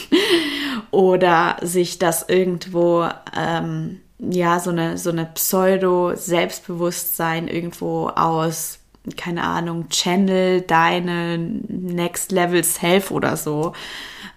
Oder 0.90 1.56
sich 1.62 1.98
das 1.98 2.28
irgendwo 2.28 3.08
ähm, 3.36 4.00
ja 4.18 4.60
so 4.60 4.70
eine 4.70 4.98
so 4.98 5.10
eine 5.10 5.26
Pseudo 5.26 6.14
Selbstbewusstsein 6.14 7.48
irgendwo 7.48 8.08
aus 8.08 8.78
keine 9.16 9.44
Ahnung 9.44 9.88
Channel 9.88 10.60
deine 10.60 11.38
Next 11.38 12.32
Level 12.32 12.62
Self 12.62 13.10
oder 13.10 13.36
so 13.38 13.72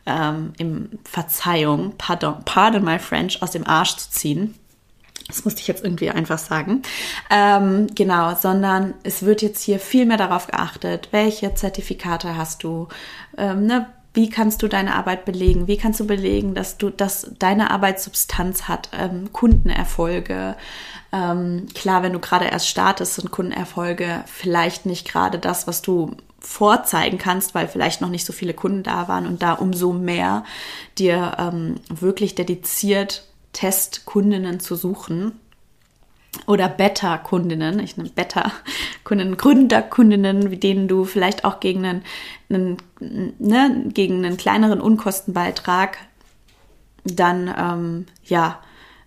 ähm, 0.05 0.53
im 0.57 0.89
Verzeihung 1.03 1.95
pardon 1.97 2.35
pardon 2.45 2.83
my 2.83 2.97
French 2.97 3.41
aus 3.41 3.51
dem 3.51 3.67
Arsch 3.67 3.97
zu 3.97 4.11
ziehen 4.11 4.55
das 5.27 5.45
musste 5.45 5.61
ich 5.61 5.67
jetzt 5.67 5.83
irgendwie 5.83 6.09
einfach 6.09 6.37
sagen. 6.37 6.81
Ähm, 7.29 7.87
genau, 7.95 8.35
sondern 8.35 8.93
es 9.03 9.23
wird 9.23 9.41
jetzt 9.41 9.63
hier 9.63 9.79
viel 9.79 10.05
mehr 10.05 10.17
darauf 10.17 10.47
geachtet, 10.47 11.09
welche 11.11 11.55
Zertifikate 11.55 12.35
hast 12.37 12.63
du, 12.63 12.87
ähm, 13.37 13.65
ne? 13.65 13.87
Wie 14.15 14.29
kannst 14.29 14.61
du 14.61 14.67
deine 14.67 14.93
Arbeit 14.93 15.25
belegen? 15.25 15.67
Wie 15.67 15.77
kannst 15.77 15.99
du 15.99 16.05
belegen, 16.05 16.53
dass 16.53 16.77
du, 16.77 16.91
dass 16.91 17.31
deine 17.39 17.71
Arbeit 17.71 17.99
Substanz 17.99 18.67
hat, 18.67 18.89
ähm, 18.93 19.33
Kundenerfolge? 19.33 20.55
Ähm, 21.11 21.65
klar, 21.73 22.03
wenn 22.03 22.13
du 22.13 22.19
gerade 22.19 22.45
erst 22.45 22.67
startest, 22.67 23.15
sind 23.15 23.31
Kundenerfolge 23.31 24.23
vielleicht 24.27 24.85
nicht 24.85 25.07
gerade 25.07 25.39
das, 25.39 25.65
was 25.65 25.81
du 25.81 26.15
vorzeigen 26.39 27.17
kannst, 27.17 27.55
weil 27.55 27.67
vielleicht 27.67 28.01
noch 28.01 28.09
nicht 28.09 28.25
so 28.25 28.33
viele 28.33 28.53
Kunden 28.53 28.83
da 28.83 29.07
waren 29.07 29.25
und 29.25 29.41
da 29.41 29.53
umso 29.53 29.93
mehr 29.93 30.43
dir 30.99 31.35
ähm, 31.39 31.75
wirklich 31.89 32.35
dediziert 32.35 33.23
Testkundinnen 33.53 34.59
zu 34.59 34.75
suchen 34.75 35.39
oder 36.47 36.67
Beta-Kundinnen, 36.67 37.79
ich 37.79 37.95
nenne 37.95 38.09
Beta-Kundinnen, 38.09 39.37
Gründerkundinnen, 39.37 40.51
wie 40.51 40.57
denen 40.57 40.87
du 40.87 41.05
vielleicht 41.05 41.45
auch 41.45 41.59
gegen 41.59 41.85
einen, 41.85 42.03
einen, 42.49 42.77
ne, 43.39 43.85
gegen 43.93 44.25
einen 44.25 44.37
kleineren 44.37 44.81
Unkostenbeitrag 44.81 45.97
dann 47.05 47.53
ähm, 47.55 48.05
ja 48.23 48.59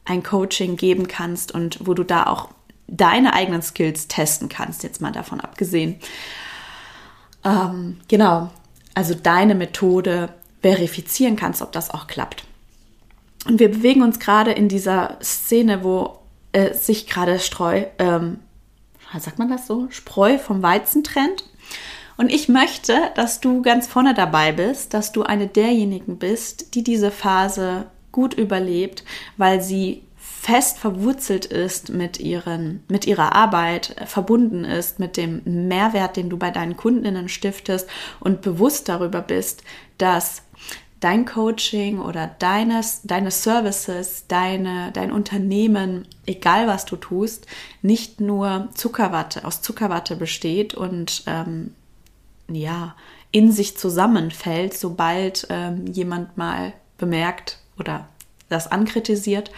ein 0.05 0.23
Coaching 0.23 0.77
geben 0.77 1.09
kannst 1.09 1.53
und 1.53 1.87
wo 1.87 1.95
du 1.95 2.05
da 2.05 2.27
auch 2.27 2.49
deine 2.87 3.33
eigenen 3.33 3.63
Skills 3.63 4.07
testen 4.07 4.49
kannst, 4.49 4.85
jetzt 4.85 5.01
mal 5.01 5.13
davon 5.13 5.41
abgesehen. 5.41 5.97
Ähm, 7.45 7.99
genau, 8.09 8.51
also 8.95 9.15
deine 9.15 9.55
Methode 9.55 10.29
verifizieren 10.63 11.37
kannst, 11.37 11.63
ob 11.63 11.73
das 11.73 11.91
auch 11.91 12.07
klappt. 12.07 12.46
Und 13.47 13.61
wir 13.61 13.71
bewegen 13.71 14.03
uns 14.03 14.19
gerade 14.19 14.53
in 14.53 14.69
dieser 14.69 15.19
Szene, 15.23 15.85
wo 15.85 16.19
äh, 16.53 16.75
sich 16.75 17.07
gerade 17.07 17.39
Streu, 17.39 17.85
ähm, 17.99 18.39
sagt 19.19 19.39
man 19.39 19.49
das 19.49 19.67
so, 19.67 19.87
Spreu 19.91 20.39
vom 20.39 20.63
Weizen 20.63 21.05
trennt. 21.05 21.45
Und 22.17 22.33
ich 22.33 22.49
möchte, 22.49 22.95
dass 23.15 23.41
du 23.41 23.63
ganz 23.63 23.87
vorne 23.87 24.15
dabei 24.15 24.53
bist, 24.53 24.95
dass 24.95 25.13
du 25.13 25.23
eine 25.23 25.47
derjenigen 25.47 26.19
bist, 26.19 26.75
die 26.75 26.83
diese 26.83 27.11
Phase 27.11 27.87
gut 28.11 28.35
überlebt, 28.35 29.05
weil 29.37 29.61
sie 29.61 30.03
fest 30.17 30.79
verwurzelt 30.79 31.45
ist 31.45 31.91
mit, 31.91 32.21
ihren, 32.21 32.83
mit 32.89 33.07
ihrer 33.07 33.35
Arbeit, 33.35 33.97
verbunden 34.07 34.65
ist 34.65 34.99
mit 34.99 35.17
dem 35.17 35.43
Mehrwert, 35.45 36.17
den 36.17 36.31
du 36.31 36.37
bei 36.37 36.51
deinen 36.51 36.77
Kundinnen 36.77 37.29
stiftest 37.29 37.89
und 38.21 38.43
bewusst 38.43 38.89
darüber 38.89 39.23
bist, 39.23 39.65
dass 39.99 40.43
dein 41.01 41.27
Coaching 41.27 42.01
oder 42.01 42.27
deines, 42.27 43.03
deine 43.03 43.31
Services, 43.31 44.25
deine, 44.29 44.93
dein 44.93 45.13
Unternehmen, 45.13 46.09
egal 46.25 46.67
was 46.67 46.85
du 46.85 46.97
tust, 46.97 47.47
nicht 47.83 48.21
nur 48.21 48.69
Zuckerwatte, 48.75 49.45
aus 49.45 49.63
Zuckerwatte 49.63 50.17
besteht 50.17 50.75
und 50.75 51.23
ähm, 51.27 51.75
ja, 52.49 52.95
in 53.31 53.53
sich 53.53 53.77
zusammenfällt, 53.77 54.75
sobald 54.75 55.47
ähm, 55.51 55.87
jemand 55.87 56.39
mal 56.39 56.73
bemerkt 56.97 57.59
oder 57.79 58.09
das 58.49 58.71
ankritisiert, 58.71 59.51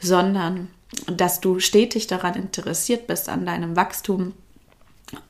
sondern 0.00 0.68
dass 1.06 1.40
du 1.40 1.60
stetig 1.60 2.08
daran 2.08 2.34
interessiert 2.34 3.06
bist, 3.06 3.28
an 3.28 3.46
deinem 3.46 3.76
Wachstum 3.76 4.32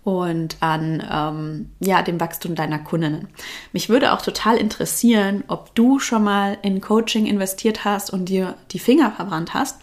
und 0.04 0.56
an 0.60 1.02
ähm, 1.10 1.70
ja, 1.80 2.02
dem 2.02 2.20
Wachstum 2.20 2.54
deiner 2.54 2.78
Kundinnen. 2.78 3.28
Mich 3.72 3.88
würde 3.88 4.12
auch 4.12 4.22
total 4.22 4.56
interessieren, 4.56 5.44
ob 5.48 5.74
du 5.74 5.98
schon 5.98 6.24
mal 6.24 6.58
in 6.62 6.80
Coaching 6.80 7.26
investiert 7.26 7.84
hast 7.84 8.10
und 8.10 8.28
dir 8.28 8.56
die 8.72 8.78
Finger 8.78 9.12
verbrannt 9.12 9.54
hast, 9.54 9.80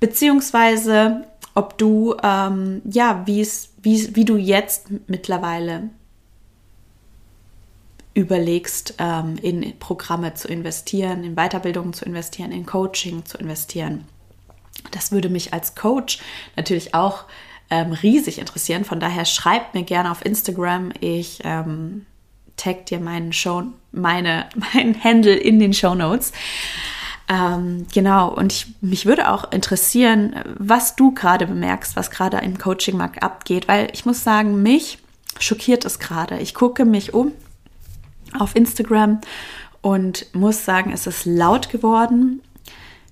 beziehungsweise 0.00 1.26
ob 1.54 1.78
du 1.78 2.14
ähm, 2.22 2.82
ja, 2.84 3.22
wie's, 3.26 3.72
wie, 3.82 4.14
wie 4.14 4.24
du 4.24 4.36
jetzt 4.36 4.88
mittlerweile 5.06 5.90
überlegst, 8.14 8.94
ähm, 8.98 9.36
in 9.42 9.78
Programme 9.78 10.34
zu 10.34 10.48
investieren, 10.48 11.24
in 11.24 11.34
Weiterbildungen 11.34 11.92
zu 11.92 12.04
investieren, 12.04 12.52
in 12.52 12.64
Coaching 12.64 13.24
zu 13.24 13.38
investieren. 13.38 14.04
Das 14.90 15.12
würde 15.12 15.28
mich 15.28 15.52
als 15.52 15.74
Coach 15.74 16.18
natürlich 16.56 16.94
auch 16.94 17.24
ähm, 17.70 17.92
riesig 17.92 18.38
interessieren. 18.38 18.84
Von 18.84 19.00
daher 19.00 19.24
schreibt 19.24 19.74
mir 19.74 19.82
gerne 19.82 20.10
auf 20.10 20.24
Instagram. 20.24 20.92
Ich 21.00 21.40
ähm, 21.44 22.06
tag 22.56 22.86
dir 22.86 23.00
meinen 23.00 23.32
Show, 23.32 23.64
meine, 23.92 24.46
mein 24.74 25.02
Handle 25.02 25.34
in 25.34 25.58
den 25.58 25.72
Show 25.72 25.94
Notes. 25.94 26.32
Ähm, 27.28 27.86
genau, 27.92 28.28
und 28.28 28.52
ich, 28.52 28.66
mich 28.80 29.04
würde 29.04 29.30
auch 29.30 29.50
interessieren, 29.50 30.36
was 30.58 30.94
du 30.94 31.12
gerade 31.12 31.46
bemerkst, 31.46 31.96
was 31.96 32.10
gerade 32.10 32.38
im 32.38 32.56
Coaching-Markt 32.56 33.22
abgeht, 33.22 33.66
weil 33.66 33.88
ich 33.92 34.06
muss 34.06 34.22
sagen, 34.22 34.62
mich 34.62 34.98
schockiert 35.40 35.84
es 35.84 35.98
gerade. 35.98 36.38
Ich 36.38 36.54
gucke 36.54 36.84
mich 36.84 37.14
um 37.14 37.32
auf 38.38 38.54
Instagram 38.54 39.20
und 39.80 40.26
muss 40.34 40.64
sagen, 40.64 40.92
es 40.92 41.06
ist 41.06 41.26
laut 41.26 41.70
geworden. 41.70 42.42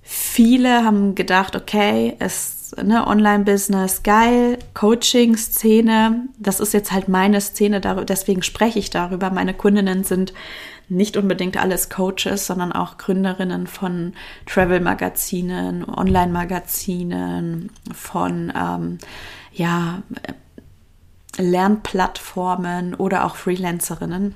Viele 0.02 0.84
haben 0.84 1.14
gedacht, 1.14 1.56
okay, 1.56 2.14
es 2.18 2.63
ne, 2.82 3.06
Online-Business, 3.06 4.02
geil, 4.02 4.58
Coaching-Szene, 4.74 6.28
das 6.38 6.60
ist 6.60 6.72
jetzt 6.72 6.92
halt 6.92 7.08
meine 7.08 7.40
Szene, 7.40 7.80
deswegen 7.80 8.42
spreche 8.42 8.78
ich 8.78 8.90
darüber. 8.90 9.30
Meine 9.30 9.54
Kundinnen 9.54 10.04
sind 10.04 10.32
nicht 10.88 11.16
unbedingt 11.16 11.56
alles 11.56 11.88
Coaches, 11.88 12.46
sondern 12.46 12.72
auch 12.72 12.98
Gründerinnen 12.98 13.66
von 13.66 14.12
Travel-Magazinen, 14.46 15.88
Online-Magazinen, 15.88 17.70
von 17.92 18.52
ähm, 18.54 18.98
ja, 19.52 20.02
Lernplattformen 21.38 22.94
oder 22.94 23.24
auch 23.24 23.36
Freelancerinnen. 23.36 24.34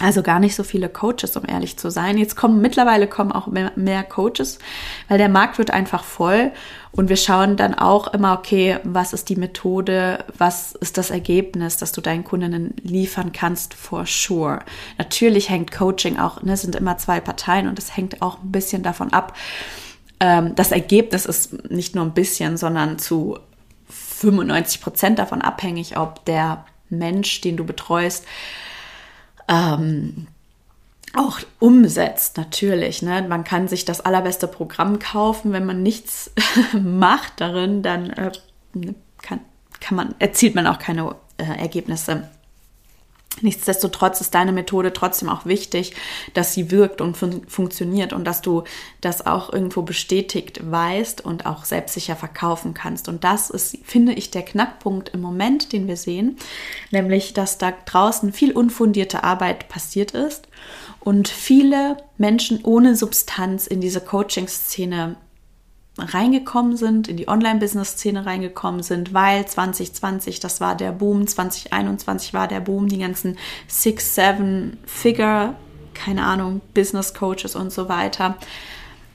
Also 0.00 0.22
gar 0.22 0.40
nicht 0.40 0.56
so 0.56 0.64
viele 0.64 0.88
Coaches, 0.88 1.36
um 1.36 1.44
ehrlich 1.46 1.76
zu 1.76 1.88
sein. 1.88 2.18
Jetzt 2.18 2.34
kommen 2.34 2.60
mittlerweile 2.60 3.06
kommen 3.06 3.30
auch 3.30 3.46
mehr, 3.46 3.70
mehr, 3.76 4.02
Coaches, 4.02 4.58
weil 5.06 5.18
der 5.18 5.28
Markt 5.28 5.58
wird 5.58 5.70
einfach 5.70 6.02
voll 6.02 6.50
und 6.90 7.08
wir 7.08 7.16
schauen 7.16 7.56
dann 7.56 7.74
auch 7.74 8.12
immer, 8.12 8.36
okay, 8.36 8.78
was 8.82 9.12
ist 9.12 9.28
die 9.28 9.36
Methode, 9.36 10.24
was 10.36 10.72
ist 10.72 10.98
das 10.98 11.10
Ergebnis, 11.10 11.76
das 11.76 11.92
du 11.92 12.00
deinen 12.00 12.24
Kundinnen 12.24 12.74
liefern 12.82 13.30
kannst, 13.30 13.74
for 13.74 14.04
sure. 14.04 14.60
Natürlich 14.98 15.48
hängt 15.48 15.70
Coaching 15.70 16.18
auch, 16.18 16.42
ne, 16.42 16.56
sind 16.56 16.74
immer 16.74 16.98
zwei 16.98 17.20
Parteien 17.20 17.68
und 17.68 17.78
es 17.78 17.96
hängt 17.96 18.20
auch 18.20 18.42
ein 18.42 18.50
bisschen 18.50 18.82
davon 18.82 19.12
ab. 19.12 19.36
Ähm, 20.18 20.56
das 20.56 20.72
Ergebnis 20.72 21.24
ist 21.24 21.70
nicht 21.70 21.94
nur 21.94 22.04
ein 22.04 22.14
bisschen, 22.14 22.56
sondern 22.56 22.98
zu 22.98 23.38
95 23.88 24.80
Prozent 24.80 25.18
davon 25.20 25.40
abhängig, 25.40 25.96
ob 25.96 26.24
der 26.24 26.64
Mensch, 26.90 27.40
den 27.42 27.56
du 27.56 27.64
betreust, 27.64 28.24
ähm, 29.48 30.26
auch 31.14 31.38
umsetzt, 31.60 32.36
natürlich. 32.36 33.02
Ne? 33.02 33.22
Man 33.28 33.44
kann 33.44 33.68
sich 33.68 33.84
das 33.84 34.00
allerbeste 34.00 34.48
Programm 34.48 34.98
kaufen, 34.98 35.52
wenn 35.52 35.64
man 35.64 35.82
nichts 35.82 36.32
macht 36.82 37.40
darin, 37.40 37.82
dann 37.82 38.10
äh, 38.10 38.32
kann, 39.22 39.40
kann 39.80 39.96
man, 39.96 40.14
erzielt 40.18 40.54
man 40.54 40.66
auch 40.66 40.78
keine 40.78 41.14
äh, 41.38 41.44
Ergebnisse. 41.44 42.28
Nichtsdestotrotz 43.40 44.20
ist 44.20 44.34
deine 44.34 44.52
Methode 44.52 44.92
trotzdem 44.92 45.28
auch 45.28 45.44
wichtig, 45.44 45.94
dass 46.34 46.54
sie 46.54 46.70
wirkt 46.70 47.00
und 47.00 47.16
fun 47.16 47.42
funktioniert 47.48 48.12
und 48.12 48.24
dass 48.24 48.42
du 48.42 48.64
das 49.00 49.26
auch 49.26 49.52
irgendwo 49.52 49.82
bestätigt 49.82 50.60
weißt 50.70 51.24
und 51.24 51.44
auch 51.44 51.64
selbstsicher 51.64 52.16
verkaufen 52.16 52.74
kannst. 52.74 53.08
Und 53.08 53.24
das 53.24 53.50
ist, 53.50 53.78
finde 53.84 54.12
ich, 54.12 54.30
der 54.30 54.42
Knackpunkt 54.42 55.10
im 55.10 55.20
Moment, 55.20 55.72
den 55.72 55.88
wir 55.88 55.96
sehen, 55.96 56.36
nämlich, 56.90 57.34
dass 57.34 57.58
da 57.58 57.72
draußen 57.72 58.32
viel 58.32 58.52
unfundierte 58.52 59.24
Arbeit 59.24 59.68
passiert 59.68 60.12
ist 60.12 60.46
und 61.00 61.28
viele 61.28 61.96
Menschen 62.16 62.60
ohne 62.62 62.94
Substanz 62.94 63.66
in 63.66 63.80
diese 63.80 64.00
Coaching-Szene 64.00 65.16
reingekommen 65.96 66.76
sind, 66.76 67.08
in 67.08 67.16
die 67.16 67.28
Online-Business-Szene 67.28 68.26
reingekommen 68.26 68.82
sind, 68.82 69.14
weil 69.14 69.46
2020, 69.46 70.40
das 70.40 70.60
war 70.60 70.76
der 70.76 70.92
Boom, 70.92 71.26
2021 71.26 72.34
war 72.34 72.48
der 72.48 72.60
Boom, 72.60 72.88
die 72.88 72.98
ganzen 72.98 73.38
Six, 73.68 74.14
Seven 74.14 74.78
Figure, 74.86 75.54
keine 75.94 76.24
Ahnung, 76.24 76.60
Business 76.74 77.14
Coaches 77.14 77.54
und 77.54 77.72
so 77.72 77.88
weiter. 77.88 78.36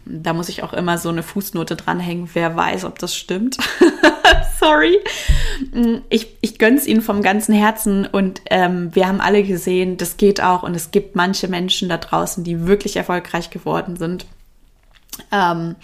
Da 0.06 0.34
muss 0.34 0.48
ich 0.50 0.64
auch 0.64 0.72
immer 0.72 0.98
so 0.98 1.10
eine 1.10 1.22
Fußnote 1.22 1.76
dranhängen, 1.76 2.30
wer 2.34 2.56
weiß, 2.56 2.86
ob 2.86 2.98
das 2.98 3.14
stimmt. 3.14 3.58
Sorry. 4.60 4.98
Ich, 6.10 6.38
ich 6.40 6.58
gönn's 6.58 6.88
ihnen 6.88 7.02
vom 7.02 7.22
ganzen 7.22 7.54
Herzen 7.54 8.06
und 8.06 8.42
ähm, 8.50 8.96
wir 8.96 9.08
haben 9.08 9.20
alle 9.20 9.44
gesehen, 9.44 9.98
das 9.98 10.16
geht 10.16 10.42
auch 10.42 10.64
und 10.64 10.76
es 10.76 10.92
gibt 10.92 11.16
manche 11.16 11.50
Menschen 11.50 11.90
da 11.90 11.98
draußen, 11.98 12.44
die 12.46 12.68
wirklich 12.68 12.96
erfolgreich 12.96 13.50
geworden 13.50 13.98
sind. 13.98 14.26
Ähm, 15.32 15.76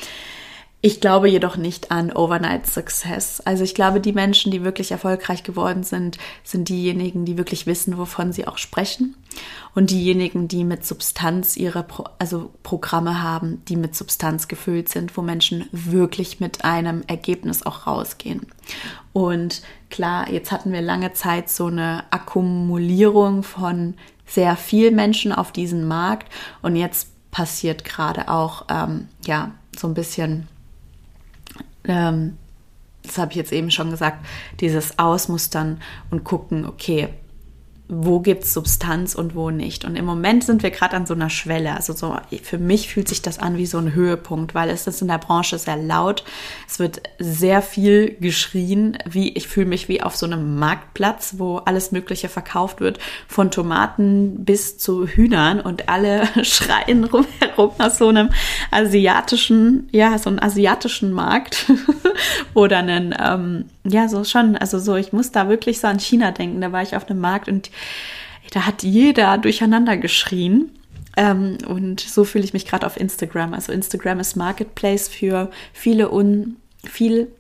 ich 0.86 1.02
glaube 1.02 1.28
jedoch 1.28 1.58
nicht 1.58 1.90
an 1.90 2.12
Overnight 2.12 2.68
Success. 2.68 3.42
Also 3.42 3.64
ich 3.64 3.74
glaube, 3.74 4.00
die 4.00 4.14
Menschen, 4.14 4.52
die 4.52 4.64
wirklich 4.64 4.92
erfolgreich 4.92 5.42
geworden 5.42 5.82
sind, 5.82 6.20
sind 6.44 6.70
diejenigen, 6.70 7.26
die 7.26 7.40
wirklich 7.40 7.66
wissen, 7.66 7.98
wovon 7.98 8.32
sie 8.32 8.48
auch 8.48 8.60
sprechen. 8.60 9.16
Und 9.74 9.90
diejenigen, 9.90 10.48
die 10.48 10.64
mit 10.64 10.86
Substanz 10.86 11.58
ihre 11.58 11.82
Pro 11.82 12.04
also 12.20 12.52
Programme 12.62 13.24
haben, 13.24 13.64
die 13.68 13.78
mit 13.78 13.96
Substanz 13.96 14.48
gefüllt 14.48 14.90
sind, 14.90 15.18
wo 15.18 15.24
Menschen 15.24 15.68
wirklich 15.72 16.40
mit 16.40 16.64
einem 16.64 17.02
Ergebnis 17.08 17.66
auch 17.66 17.88
rausgehen. 17.88 18.46
Und 19.12 19.64
klar, 19.90 20.30
jetzt 20.30 20.52
hatten 20.52 20.72
wir 20.72 20.84
lange 20.84 21.14
Zeit 21.14 21.50
so 21.50 21.66
eine 21.66 22.04
Akkumulierung 22.12 23.42
von 23.42 23.96
sehr 24.28 24.56
vielen 24.56 24.94
Menschen 24.94 25.32
auf 25.32 25.52
diesem 25.52 25.88
Markt. 25.88 26.32
Und 26.62 26.76
jetzt 26.76 27.08
passiert 27.32 27.86
gerade 27.86 28.30
auch, 28.30 28.66
ähm, 28.70 29.08
ja, 29.26 29.50
so 29.76 29.88
ein 29.88 29.96
bisschen 29.96 30.48
ähm, 31.88 32.38
das 33.04 33.18
habe 33.18 33.32
ich 33.32 33.38
jetzt 33.38 33.52
eben 33.52 33.72
schon 33.72 33.92
gesagt, 33.92 34.26
dieses 34.60 34.98
Ausmustern 34.98 35.80
und 36.10 36.24
gucken, 36.24 36.66
okay, 36.66 37.10
wo 37.88 38.20
gibt 38.20 38.46
es 38.46 38.54
Substanz 38.54 39.14
und 39.14 39.36
wo 39.36 39.52
nicht. 39.52 39.86
Und 39.86 39.96
im 39.96 40.06
Moment 40.06 40.44
sind 40.44 40.64
wir 40.64 40.72
gerade 40.72 40.96
an 40.96 41.06
so 41.06 41.14
einer 41.14 41.30
Schwelle. 41.30 41.76
Also 41.76 41.94
so, 41.94 42.18
für 42.42 42.58
mich 42.58 42.90
fühlt 42.90 43.08
sich 43.08 43.22
das 43.22 43.38
an 43.38 43.58
wie 43.58 43.68
so 43.68 43.78
ein 43.78 43.94
Höhepunkt, 43.94 44.56
weil 44.56 44.70
es 44.70 44.88
ist 44.88 45.04
in 45.04 45.08
der 45.08 45.20
Branche 45.20 45.60
sehr 45.60 45.78
laut. 45.78 46.24
Es 46.68 46.80
wird 46.80 47.04
sehr 47.20 47.62
viel 47.62 48.16
geschrien, 48.20 48.98
wie 49.08 49.30
ich 49.34 49.48
fühle 49.48 49.68
mich 49.68 49.88
wie 49.88 50.02
auf 50.02 50.16
so 50.16 50.26
einem 50.26 50.58
Marktplatz, 50.58 51.36
wo 51.38 51.58
alles 51.58 51.92
Mögliche 51.92 52.28
verkauft 52.28 52.80
wird, 52.80 52.98
von 53.28 53.52
Tomaten 53.52 54.44
bis 54.44 54.80
zu 54.80 55.06
Hühnern 55.06 55.62
und 55.62 55.88
alle 55.88 56.28
schreien 56.44 57.04
rumherum 57.04 57.72
aus 57.78 58.00
so 58.00 58.08
einem 58.08 58.30
asiatischen, 58.72 59.90
ja, 59.92 60.18
so 60.18 60.32
einem 60.32 60.40
asiatischen 60.40 61.12
Markt 61.12 61.72
oder 62.56 62.80
einen, 62.80 63.14
ähm, 63.24 63.66
ja, 63.84 64.08
so 64.08 64.24
schon, 64.24 64.58
also 64.58 64.80
so, 64.80 64.96
ich 64.96 65.14
muss 65.14 65.32
da 65.32 65.50
wirklich 65.50 65.80
so 65.80 65.86
an 65.86 66.00
China 66.00 66.32
denken. 66.32 66.62
Da 66.62 66.72
war 66.72 66.82
ich 66.82 66.96
auf 66.96 67.08
einem 67.08 67.20
Markt 67.20 67.48
und 67.48 67.70
da 68.52 68.66
hat 68.66 68.84
jeder 68.84 69.38
durcheinander 69.38 69.98
geschrien. 69.98 70.72
Ähm, 71.18 71.58
und 71.68 72.02
so 72.02 72.24
fühle 72.24 72.44
ich 72.44 72.54
mich 72.54 72.66
gerade 72.66 72.86
auf 72.86 72.98
Instagram. 72.98 73.54
Also 73.54 73.72
Instagram 73.72 74.20
ist 74.20 74.36
Marketplace 74.36 75.08
für 75.08 75.50
viele 75.74 76.12
un, 76.12 76.58
viel, 76.84 77.32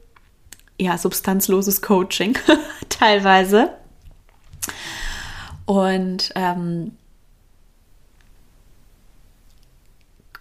ja, 0.79 0.97
substanzloses 0.97 1.81
Coaching 1.81 2.37
teilweise. 2.89 3.71
Und 5.65 6.31
ähm, 6.35 6.91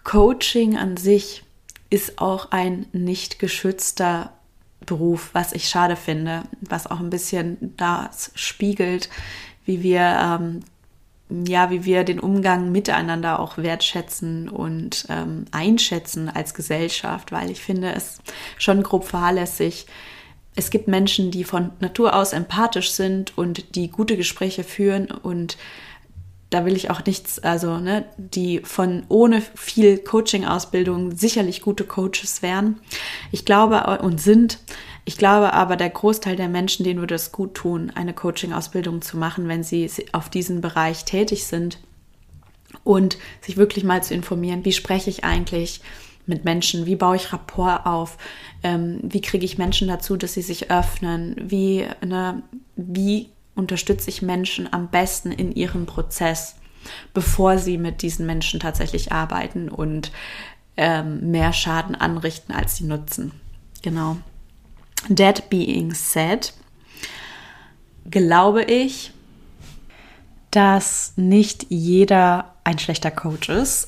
Coaching 0.05 0.77
an 0.77 0.97
sich 0.97 1.43
ist 1.91 2.19
auch 2.19 2.51
ein 2.51 2.87
nicht 2.93 3.39
geschützter 3.39 4.33
Beruf, 4.85 5.31
was 5.33 5.53
ich 5.53 5.69
schade 5.69 5.97
finde, 5.97 6.43
was 6.61 6.87
auch 6.87 7.01
ein 7.01 7.11
bisschen 7.11 7.75
das 7.77 8.31
spiegelt, 8.35 9.09
wie 9.65 9.83
wir 9.83 10.01
ähm, 10.01 10.61
ja, 11.31 11.71
wie 11.71 11.85
wir 11.85 12.05
den 12.05 12.21
Umgang 12.21 12.71
miteinander 12.71 13.41
auch 13.41 13.57
wertschätzen 13.57 14.49
und 14.49 15.07
ähm, 15.09 15.47
einschätzen 15.53 16.29
als 16.29 16.55
Gesellschaft, 16.55 17.33
weil 17.33 17.51
ich 17.51 17.61
finde 17.61 17.93
es 17.93 18.19
schon 18.59 18.83
grob 18.83 19.05
fahrlässig. 19.05 19.87
Es 20.55 20.71
gibt 20.71 20.87
Menschen, 20.87 21.31
die 21.31 21.45
von 21.45 21.73
Natur 21.81 22.15
aus 22.15 22.33
empathisch 22.33 22.91
sind 22.93 23.37
und 23.37 23.75
die 23.75 23.91
gute 23.91 24.17
Gespräche 24.17 24.65
führen 24.65 25.11
und 25.11 25.57
da 26.51 26.65
will 26.65 26.77
ich 26.77 26.91
auch 26.91 27.05
nichts, 27.05 27.41
also 27.41 27.79
ne, 27.79 28.05
die 28.17 28.61
von 28.61 29.03
ohne 29.09 29.41
viel 29.41 29.99
Coaching-Ausbildung 29.99 31.17
sicherlich 31.17 31.63
gute 31.63 31.85
Coaches 31.85 32.43
wären. 32.43 32.79
Ich 33.33 33.45
glaube 33.45 33.99
und 34.03 34.21
sind. 34.21 34.61
Ich 35.05 35.19
glaube 35.19 35.53
aber, 35.53 35.77
der 35.77 35.91
Großteil 35.91 36.37
der 36.37 36.49
Menschen, 36.49 36.85
denen 36.85 37.01
würde 37.01 37.15
es 37.15 37.31
gut 37.31 37.55
tun, 37.55 37.93
eine 37.95 38.15
Coaching-Ausbildung 38.15 39.03
zu 39.03 39.19
machen, 39.19 39.49
wenn 39.49 39.63
sie 39.63 39.91
auf 40.13 40.31
diesem 40.31 40.61
Bereich 40.61 41.05
tätig 41.05 41.47
sind 41.47 41.79
und 42.85 43.19
sich 43.43 43.57
wirklich 43.57 43.85
mal 43.85 44.03
zu 44.03 44.15
informieren, 44.15 44.65
wie 44.65 44.73
spreche 44.73 45.11
ich 45.11 45.25
eigentlich 45.25 45.83
mit 46.27 46.45
Menschen, 46.45 46.87
wie 46.87 46.97
baue 46.97 47.17
ich 47.17 47.33
Rapport 47.35 47.85
auf, 47.85 48.17
ähm, 48.63 48.99
wie 49.03 49.21
kriege 49.21 49.45
ich 49.45 49.59
Menschen 49.59 49.89
dazu, 49.89 50.17
dass 50.17 50.33
sie 50.33 50.43
sich 50.43 50.71
öffnen, 50.71 51.37
wie, 51.39 51.87
ne, 52.05 52.43
wie 52.77 53.29
unterstütze 53.55 54.09
ich 54.09 54.23
Menschen 54.23 54.73
am 54.73 54.89
besten 54.89 55.33
in 55.33 55.53
ihrem 55.53 55.85
Prozess, 55.85 56.57
bevor 57.13 57.59
sie 57.59 57.77
mit 57.77 58.01
diesen 58.01 58.25
Menschen 58.25 58.59
tatsächlich 58.59 59.13
arbeiten 59.13 59.69
und 59.69 60.13
ähm, 60.79 61.31
mehr 61.31 61.53
Schaden 61.53 61.95
anrichten, 61.95 62.55
als 62.55 62.77
sie 62.77 62.85
nutzen. 62.85 63.33
Genau. 63.83 64.17
That 65.09 65.51
being 65.51 65.93
said, 65.93 66.53
glaube 68.11 68.63
ich, 68.63 69.13
dass 70.51 71.13
nicht 71.17 71.67
jeder 71.69 72.55
ein 72.63 72.79
schlechter 72.79 73.11
Coach 73.11 73.49
ist. 73.49 73.87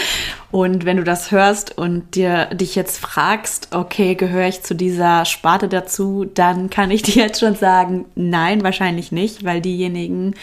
und 0.50 0.84
wenn 0.84 0.98
du 0.98 1.04
das 1.04 1.30
hörst 1.30 1.78
und 1.78 2.14
dir 2.14 2.46
dich 2.46 2.74
jetzt 2.74 2.98
fragst, 2.98 3.68
okay, 3.74 4.14
gehöre 4.14 4.48
ich 4.48 4.62
zu 4.62 4.74
dieser 4.74 5.24
Sparte 5.24 5.68
dazu, 5.68 6.26
dann 6.26 6.68
kann 6.68 6.90
ich 6.90 7.02
dir 7.04 7.22
jetzt 7.22 7.40
schon 7.40 7.54
sagen, 7.54 8.04
nein, 8.14 8.62
wahrscheinlich 8.62 9.12
nicht, 9.12 9.44
weil 9.44 9.60
diejenigen 9.60 10.34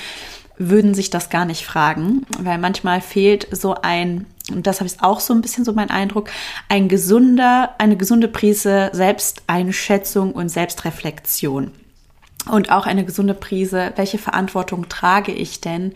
würden 0.57 0.95
sich 0.95 1.11
das 1.11 1.29
gar 1.29 1.45
nicht 1.45 1.65
fragen, 1.65 2.25
weil 2.39 2.57
manchmal 2.57 2.99
fehlt 2.99 3.47
so 3.51 3.75
ein, 3.75 4.25
und 4.51 4.67
das 4.67 4.79
habe 4.79 4.87
ich 4.87 5.01
auch 5.01 5.19
so 5.19 5.33
ein 5.33 5.41
bisschen 5.41 5.65
so 5.65 5.73
mein 5.73 5.89
Eindruck, 5.89 6.29
ein 6.69 6.87
gesunder, 6.87 7.75
eine 7.77 7.97
gesunde 7.97 8.27
Prise 8.27 8.89
Selbsteinschätzung 8.93 10.31
und 10.31 10.49
Selbstreflexion 10.49 11.71
und 12.49 12.71
auch 12.71 12.85
eine 12.85 13.05
gesunde 13.05 13.33
Prise, 13.33 13.93
welche 13.95 14.17
Verantwortung 14.17 14.89
trage 14.89 15.31
ich 15.31 15.61
denn 15.61 15.93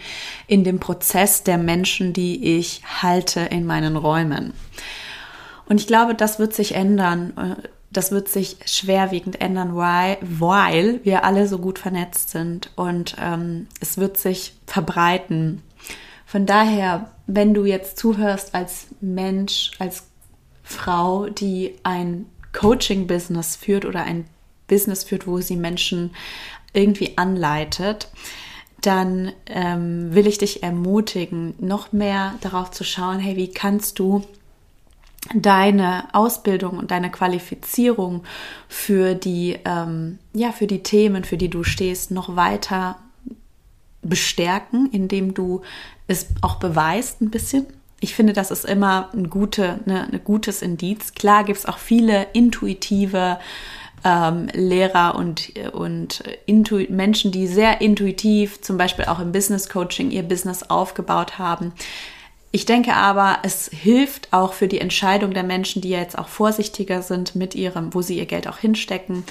in 0.48 0.64
dem 0.64 0.80
Prozess 0.80 1.44
der 1.44 1.58
Menschen, 1.58 2.14
die 2.14 2.58
ich 2.58 2.82
halte 3.02 3.42
in 3.42 3.66
meinen 3.66 3.96
Räumen. 3.96 4.54
Und 5.68 5.80
ich 5.80 5.88
glaube, 5.88 6.16
das 6.16 6.40
wird 6.40 6.54
sich 6.54 6.76
ändern. 6.76 7.58
Das 7.92 8.12
wird 8.12 8.30
sich 8.30 8.58
schwerwiegend 8.66 9.42
ändern, 9.42 9.76
weil 9.76 11.00
wir 11.04 11.26
alle 11.26 11.48
so 11.48 11.60
gut 11.60 11.78
vernetzt 11.78 12.30
sind 12.30 12.72
und 12.78 13.18
ähm, 13.20 13.68
es 13.82 13.98
wird 13.98 14.18
sich 14.18 14.54
verbreiten. 14.66 15.62
Von 16.32 16.46
daher, 16.46 17.12
wenn 17.28 17.54
du 17.54 17.66
jetzt 17.66 18.00
zuhörst 18.00 18.56
als 18.56 18.88
Mensch, 19.02 19.72
als 19.80 20.08
Frau, 20.64 21.28
die 21.28 21.76
ein 21.84 22.26
Coaching-Business 22.54 23.58
führt 23.58 23.84
oder 23.84 24.04
ein 24.04 24.24
Business 24.66 25.04
führt, 25.04 25.28
wo 25.28 25.42
sie 25.42 25.58
Menschen 25.58 26.12
irgendwie 26.72 27.18
anleitet, 27.18 28.08
dann 28.80 29.34
ähm, 29.48 30.16
will 30.16 30.26
ich 30.26 30.38
dich 30.38 30.64
ermutigen, 30.64 31.54
noch 31.60 31.92
mehr 31.92 32.36
darauf 32.40 32.72
zu 32.72 32.86
schauen, 32.86 33.20
hey, 33.20 33.36
wie 33.36 33.52
kannst 33.52 34.00
du 34.00 34.24
deine 35.36 36.06
Ausbildung 36.14 36.78
und 36.78 36.92
deine 36.92 37.12
Qualifizierung 37.12 38.24
für 38.70 39.16
die, 39.16 39.60
ähm, 39.66 40.18
ja, 40.32 40.54
für 40.54 40.68
die 40.68 40.82
Themen, 40.82 41.26
für 41.26 41.36
die 41.36 41.50
du 41.50 41.66
stehst, 41.66 42.10
noch 42.10 42.38
weiter 42.38 42.96
bestärken, 44.02 44.90
indem 44.92 45.34
du 45.34 45.62
es 46.08 46.28
auch 46.42 46.56
beweist 46.56 47.22
ein 47.22 47.30
bisschen. 47.30 47.66
Ich 48.00 48.16
finde, 48.16 48.34
das 48.34 48.50
ist 48.52 48.66
immer 48.66 49.10
ein, 49.14 49.30
gute, 49.30 49.80
ne, 49.86 50.08
ein 50.12 50.22
gutes 50.24 50.62
Indiz. 50.62 51.14
Klar 51.14 51.44
gibt 51.44 51.60
es 51.60 51.66
auch 51.66 51.78
viele 51.78 52.28
intuitive 52.34 53.38
ähm, 54.04 54.48
Lehrer 54.54 55.16
und, 55.16 55.54
und 55.74 56.24
Intu 56.46 56.84
Menschen, 56.90 57.32
die 57.32 57.48
sehr 57.48 57.82
intuitiv, 57.82 58.62
zum 58.62 58.78
Beispiel 58.78 59.06
auch 59.06 59.20
im 59.20 59.32
Business 59.32 59.70
Coaching, 59.70 60.10
ihr 60.10 60.24
Business 60.24 60.64
aufgebaut 60.64 61.38
haben. 61.38 61.74
Ich 62.54 62.66
denke 62.66 62.94
aber, 62.94 63.40
es 63.44 63.70
hilft 63.72 64.34
auch 64.34 64.52
für 64.52 64.68
die 64.68 64.82
Entscheidung 64.82 65.34
der 65.34 65.44
Menschen, 65.44 65.82
die 65.82 65.90
jetzt 65.90 66.18
auch 66.18 66.28
vorsichtiger 66.28 67.02
sind 67.02 67.34
mit 67.34 67.56
ihrem, 67.56 67.94
wo 67.94 68.02
sie 68.02 68.18
ihr 68.18 68.26
Geld 68.26 68.48
auch 68.48 68.58
hinstecken, 68.58 69.24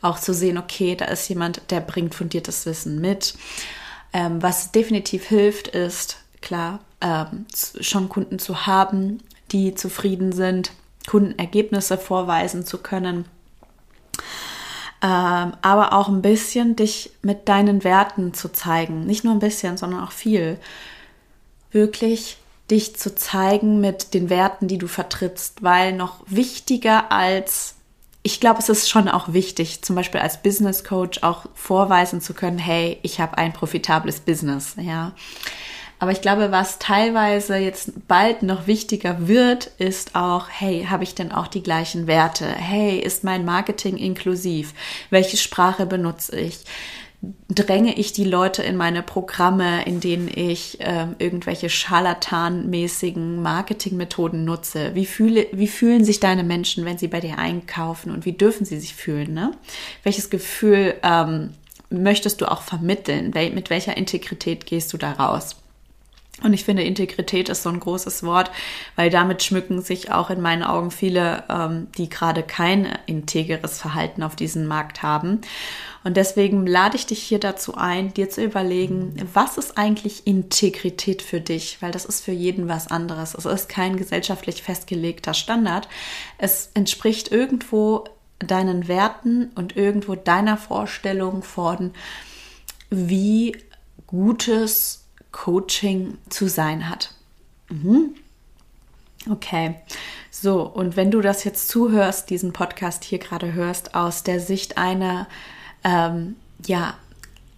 auch 0.00 0.20
zu 0.20 0.32
sehen, 0.32 0.58
okay, 0.58 0.94
da 0.94 1.06
ist 1.06 1.28
jemand, 1.28 1.62
der 1.70 1.80
bringt 1.80 2.14
fundiertes 2.14 2.66
Wissen 2.66 3.00
mit. 3.00 3.34
Ähm, 4.12 4.42
was 4.42 4.72
definitiv 4.72 5.26
hilft, 5.26 5.68
ist, 5.68 6.18
klar, 6.40 6.80
ähm, 7.00 7.46
schon 7.54 8.08
Kunden 8.08 8.38
zu 8.38 8.66
haben, 8.66 9.18
die 9.52 9.74
zufrieden 9.74 10.32
sind, 10.32 10.72
Kundenergebnisse 11.06 11.98
vorweisen 11.98 12.64
zu 12.64 12.78
können. 12.78 13.26
Ähm, 15.00 15.52
aber 15.62 15.92
auch 15.92 16.08
ein 16.08 16.22
bisschen 16.22 16.74
dich 16.74 17.12
mit 17.22 17.48
deinen 17.48 17.84
Werten 17.84 18.34
zu 18.34 18.48
zeigen. 18.48 19.06
Nicht 19.06 19.24
nur 19.24 19.32
ein 19.32 19.38
bisschen, 19.38 19.76
sondern 19.76 20.02
auch 20.02 20.12
viel. 20.12 20.58
Wirklich 21.70 22.38
dich 22.70 22.96
zu 22.96 23.14
zeigen 23.14 23.80
mit 23.80 24.12
den 24.12 24.28
Werten, 24.28 24.68
die 24.68 24.78
du 24.78 24.88
vertrittst, 24.88 25.62
weil 25.62 25.92
noch 25.92 26.20
wichtiger 26.26 27.12
als, 27.12 27.76
ich 28.28 28.40
glaube, 28.40 28.58
es 28.58 28.68
ist 28.68 28.90
schon 28.90 29.08
auch 29.08 29.32
wichtig, 29.32 29.80
zum 29.80 29.96
Beispiel 29.96 30.20
als 30.20 30.42
Business 30.42 30.84
Coach 30.84 31.22
auch 31.22 31.46
vorweisen 31.54 32.20
zu 32.20 32.34
können, 32.34 32.58
hey, 32.58 32.98
ich 33.00 33.22
habe 33.22 33.38
ein 33.38 33.54
profitables 33.54 34.20
Business, 34.20 34.76
ja. 34.78 35.12
Aber 35.98 36.12
ich 36.12 36.20
glaube, 36.20 36.52
was 36.52 36.78
teilweise 36.78 37.56
jetzt 37.56 38.06
bald 38.06 38.42
noch 38.42 38.66
wichtiger 38.66 39.28
wird, 39.28 39.68
ist 39.78 40.14
auch, 40.14 40.46
hey, 40.50 40.86
habe 40.90 41.04
ich 41.04 41.14
denn 41.14 41.32
auch 41.32 41.46
die 41.46 41.62
gleichen 41.62 42.06
Werte? 42.06 42.44
Hey, 42.46 42.98
ist 42.98 43.24
mein 43.24 43.46
Marketing 43.46 43.96
inklusiv? 43.96 44.74
Welche 45.08 45.38
Sprache 45.38 45.86
benutze 45.86 46.38
ich? 46.38 46.58
Dränge 47.48 47.94
ich 47.98 48.12
die 48.12 48.24
Leute 48.24 48.62
in 48.62 48.76
meine 48.76 49.02
Programme, 49.02 49.84
in 49.84 50.00
denen 50.00 50.28
ich 50.32 50.80
äh, 50.80 51.06
irgendwelche 51.18 51.68
scharlatanmäßigen 51.68 53.42
Marketingmethoden 53.42 54.44
nutze? 54.44 54.94
Wie, 54.94 55.06
fühle, 55.06 55.46
wie 55.52 55.66
fühlen 55.66 56.04
sich 56.04 56.20
deine 56.20 56.44
Menschen, 56.44 56.84
wenn 56.84 56.98
sie 56.98 57.08
bei 57.08 57.20
dir 57.20 57.38
einkaufen 57.38 58.12
und 58.12 58.24
wie 58.24 58.32
dürfen 58.32 58.64
sie 58.64 58.78
sich 58.78 58.94
fühlen? 58.94 59.34
Ne? 59.34 59.52
Welches 60.04 60.30
Gefühl 60.30 60.94
ähm, 61.02 61.54
möchtest 61.90 62.40
du 62.40 62.50
auch 62.50 62.62
vermitteln? 62.62 63.34
Wel 63.34 63.50
mit 63.50 63.70
welcher 63.70 63.96
Integrität 63.96 64.66
gehst 64.66 64.92
du 64.92 64.96
da 64.96 65.12
raus? 65.12 65.56
Und 66.42 66.52
ich 66.52 66.64
finde, 66.64 66.84
Integrität 66.84 67.48
ist 67.48 67.64
so 67.64 67.68
ein 67.68 67.80
großes 67.80 68.22
Wort, 68.22 68.50
weil 68.94 69.10
damit 69.10 69.42
schmücken 69.42 69.82
sich 69.82 70.12
auch 70.12 70.30
in 70.30 70.40
meinen 70.40 70.62
Augen 70.62 70.92
viele, 70.92 71.42
ähm, 71.48 71.88
die 71.98 72.08
gerade 72.08 72.44
kein 72.44 72.96
integeres 73.06 73.78
Verhalten 73.78 74.22
auf 74.22 74.36
diesem 74.36 74.66
Markt 74.66 75.02
haben. 75.02 75.40
Und 76.04 76.16
deswegen 76.16 76.64
lade 76.64 76.96
ich 76.96 77.06
dich 77.06 77.20
hier 77.20 77.40
dazu 77.40 77.74
ein, 77.74 78.14
dir 78.14 78.30
zu 78.30 78.42
überlegen, 78.42 79.16
was 79.34 79.58
ist 79.58 79.76
eigentlich 79.76 80.28
Integrität 80.28 81.22
für 81.22 81.40
dich? 81.40 81.78
Weil 81.82 81.90
das 81.90 82.04
ist 82.04 82.24
für 82.24 82.32
jeden 82.32 82.68
was 82.68 82.86
anderes. 82.86 83.34
Es 83.34 83.44
ist 83.44 83.68
kein 83.68 83.96
gesellschaftlich 83.96 84.62
festgelegter 84.62 85.34
Standard. 85.34 85.88
Es 86.38 86.70
entspricht 86.74 87.32
irgendwo 87.32 88.04
deinen 88.38 88.86
Werten 88.86 89.50
und 89.56 89.76
irgendwo 89.76 90.14
deiner 90.14 90.56
Vorstellung 90.56 91.42
von, 91.42 91.92
wie 92.90 93.56
gutes 94.06 95.07
Coaching 95.38 96.18
zu 96.28 96.48
sein 96.48 96.88
hat. 96.88 97.14
Mhm. 97.68 98.14
Okay, 99.30 99.76
so, 100.30 100.62
und 100.62 100.96
wenn 100.96 101.10
du 101.10 101.20
das 101.20 101.44
jetzt 101.44 101.68
zuhörst, 101.68 102.28
diesen 102.30 102.52
Podcast 102.52 103.04
hier 103.04 103.18
gerade 103.18 103.52
hörst, 103.52 103.94
aus 103.94 104.24
der 104.24 104.40
Sicht 104.40 104.78
einer 104.78 105.28
ähm, 105.84 106.34
ja, 106.66 106.94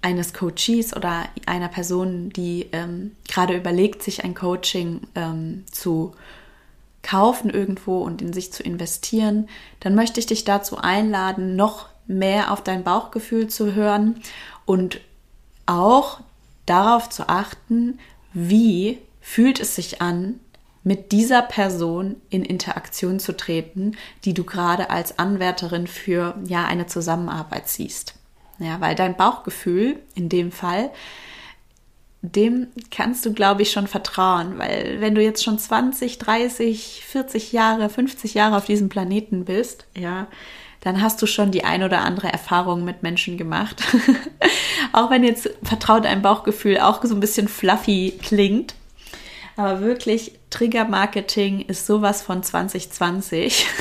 eines 0.02 0.34
Coaches 0.34 0.94
oder 0.94 1.24
einer 1.46 1.68
Person, 1.68 2.30
die 2.30 2.68
ähm, 2.72 3.16
gerade 3.28 3.56
überlegt, 3.56 4.02
sich 4.02 4.24
ein 4.24 4.34
Coaching 4.34 5.00
ähm, 5.14 5.64
zu 5.70 6.14
kaufen 7.02 7.48
irgendwo 7.48 8.02
und 8.02 8.20
in 8.20 8.34
sich 8.34 8.52
zu 8.52 8.62
investieren, 8.62 9.48
dann 9.80 9.94
möchte 9.94 10.20
ich 10.20 10.26
dich 10.26 10.44
dazu 10.44 10.76
einladen, 10.76 11.56
noch 11.56 11.88
mehr 12.06 12.52
auf 12.52 12.62
dein 12.62 12.84
Bauchgefühl 12.84 13.48
zu 13.48 13.74
hören 13.74 14.20
und 14.66 15.00
auch 15.64 16.20
darauf 16.70 17.08
zu 17.08 17.28
achten, 17.28 17.98
wie 18.32 18.98
fühlt 19.20 19.60
es 19.60 19.74
sich 19.74 20.00
an, 20.00 20.40
mit 20.82 21.12
dieser 21.12 21.42
Person 21.42 22.16
in 22.30 22.42
Interaktion 22.42 23.20
zu 23.20 23.36
treten, 23.36 23.96
die 24.24 24.32
du 24.32 24.44
gerade 24.44 24.88
als 24.88 25.18
Anwärterin 25.18 25.86
für 25.86 26.36
ja 26.46 26.64
eine 26.64 26.86
Zusammenarbeit 26.86 27.68
siehst. 27.68 28.14
Ja, 28.58 28.80
weil 28.80 28.94
dein 28.94 29.16
Bauchgefühl 29.16 29.98
in 30.14 30.28
dem 30.28 30.52
Fall, 30.52 30.90
dem 32.22 32.68
kannst 32.90 33.24
du, 33.24 33.32
glaube 33.32 33.62
ich, 33.62 33.72
schon 33.72 33.86
vertrauen, 33.86 34.58
weil 34.58 35.00
wenn 35.00 35.14
du 35.14 35.22
jetzt 35.22 35.42
schon 35.42 35.58
20, 35.58 36.18
30, 36.18 37.02
40 37.06 37.52
Jahre, 37.52 37.88
50 37.88 38.34
Jahre 38.34 38.56
auf 38.56 38.66
diesem 38.66 38.90
Planeten 38.90 39.46
bist, 39.46 39.86
ja, 39.96 40.28
dann 40.80 41.02
hast 41.02 41.20
du 41.20 41.26
schon 41.26 41.50
die 41.50 41.64
ein 41.64 41.82
oder 41.82 42.00
andere 42.00 42.32
Erfahrung 42.32 42.84
mit 42.84 43.02
Menschen 43.02 43.36
gemacht. 43.36 43.82
auch 44.92 45.10
wenn 45.10 45.24
jetzt 45.24 45.50
vertraut 45.62 46.06
ein 46.06 46.22
Bauchgefühl 46.22 46.78
auch 46.78 47.04
so 47.04 47.14
ein 47.14 47.20
bisschen 47.20 47.48
fluffy 47.48 48.18
klingt, 48.22 48.74
aber 49.60 49.80
wirklich, 49.82 50.32
Trigger-Marketing 50.48 51.60
ist 51.60 51.86
sowas 51.86 52.22
von 52.22 52.42
2020. 52.42 53.66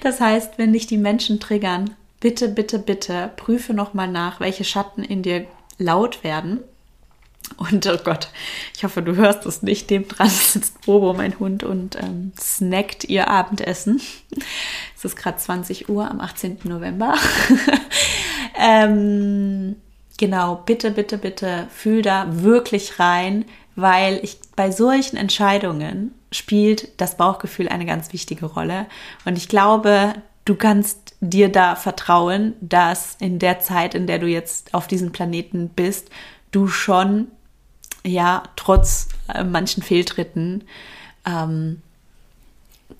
Das 0.00 0.20
heißt, 0.20 0.56
wenn 0.56 0.72
dich 0.72 0.86
die 0.86 0.96
Menschen 0.96 1.38
triggern, 1.38 1.94
bitte, 2.18 2.48
bitte, 2.48 2.78
bitte 2.78 3.30
prüfe 3.36 3.74
nochmal 3.74 4.08
nach, 4.08 4.40
welche 4.40 4.64
Schatten 4.64 5.04
in 5.04 5.20
dir 5.20 5.46
laut 5.76 6.24
werden. 6.24 6.60
Und 7.60 7.86
oh 7.86 7.98
Gott, 8.02 8.30
ich 8.74 8.84
hoffe, 8.84 9.02
du 9.02 9.16
hörst 9.16 9.44
es 9.44 9.60
nicht. 9.60 9.90
Dem 9.90 10.08
dran 10.08 10.30
sitzt 10.30 10.80
Bobo, 10.86 11.12
mein 11.12 11.38
Hund, 11.38 11.62
und 11.62 11.94
ähm, 11.96 12.32
snackt 12.40 13.04
ihr 13.04 13.28
Abendessen. 13.28 14.00
Es 14.96 15.04
ist 15.04 15.14
gerade 15.14 15.36
20 15.36 15.90
Uhr 15.90 16.10
am 16.10 16.20
18. 16.20 16.60
November. 16.64 17.14
ähm, 18.58 19.76
genau, 20.16 20.62
bitte, 20.64 20.90
bitte, 20.90 21.18
bitte 21.18 21.66
fühl 21.70 22.00
da 22.00 22.42
wirklich 22.42 22.98
rein, 22.98 23.44
weil 23.76 24.20
ich 24.22 24.38
bei 24.56 24.70
solchen 24.70 25.18
Entscheidungen 25.18 26.14
spielt 26.32 26.98
das 26.98 27.18
Bauchgefühl 27.18 27.68
eine 27.68 27.84
ganz 27.84 28.14
wichtige 28.14 28.46
Rolle. 28.46 28.86
Und 29.26 29.36
ich 29.36 29.48
glaube, 29.48 30.14
du 30.46 30.54
kannst 30.54 31.14
dir 31.20 31.50
da 31.50 31.76
vertrauen, 31.76 32.54
dass 32.62 33.16
in 33.20 33.38
der 33.38 33.60
Zeit, 33.60 33.94
in 33.94 34.06
der 34.06 34.18
du 34.18 34.28
jetzt 34.28 34.72
auf 34.72 34.86
diesem 34.86 35.12
Planeten 35.12 35.68
bist, 35.68 36.08
du 36.52 36.66
schon, 36.66 37.28
ja, 38.04 38.42
trotz 38.56 39.08
äh, 39.32 39.44
manchen 39.44 39.82
Fehltritten, 39.82 40.64
ähm, 41.26 41.82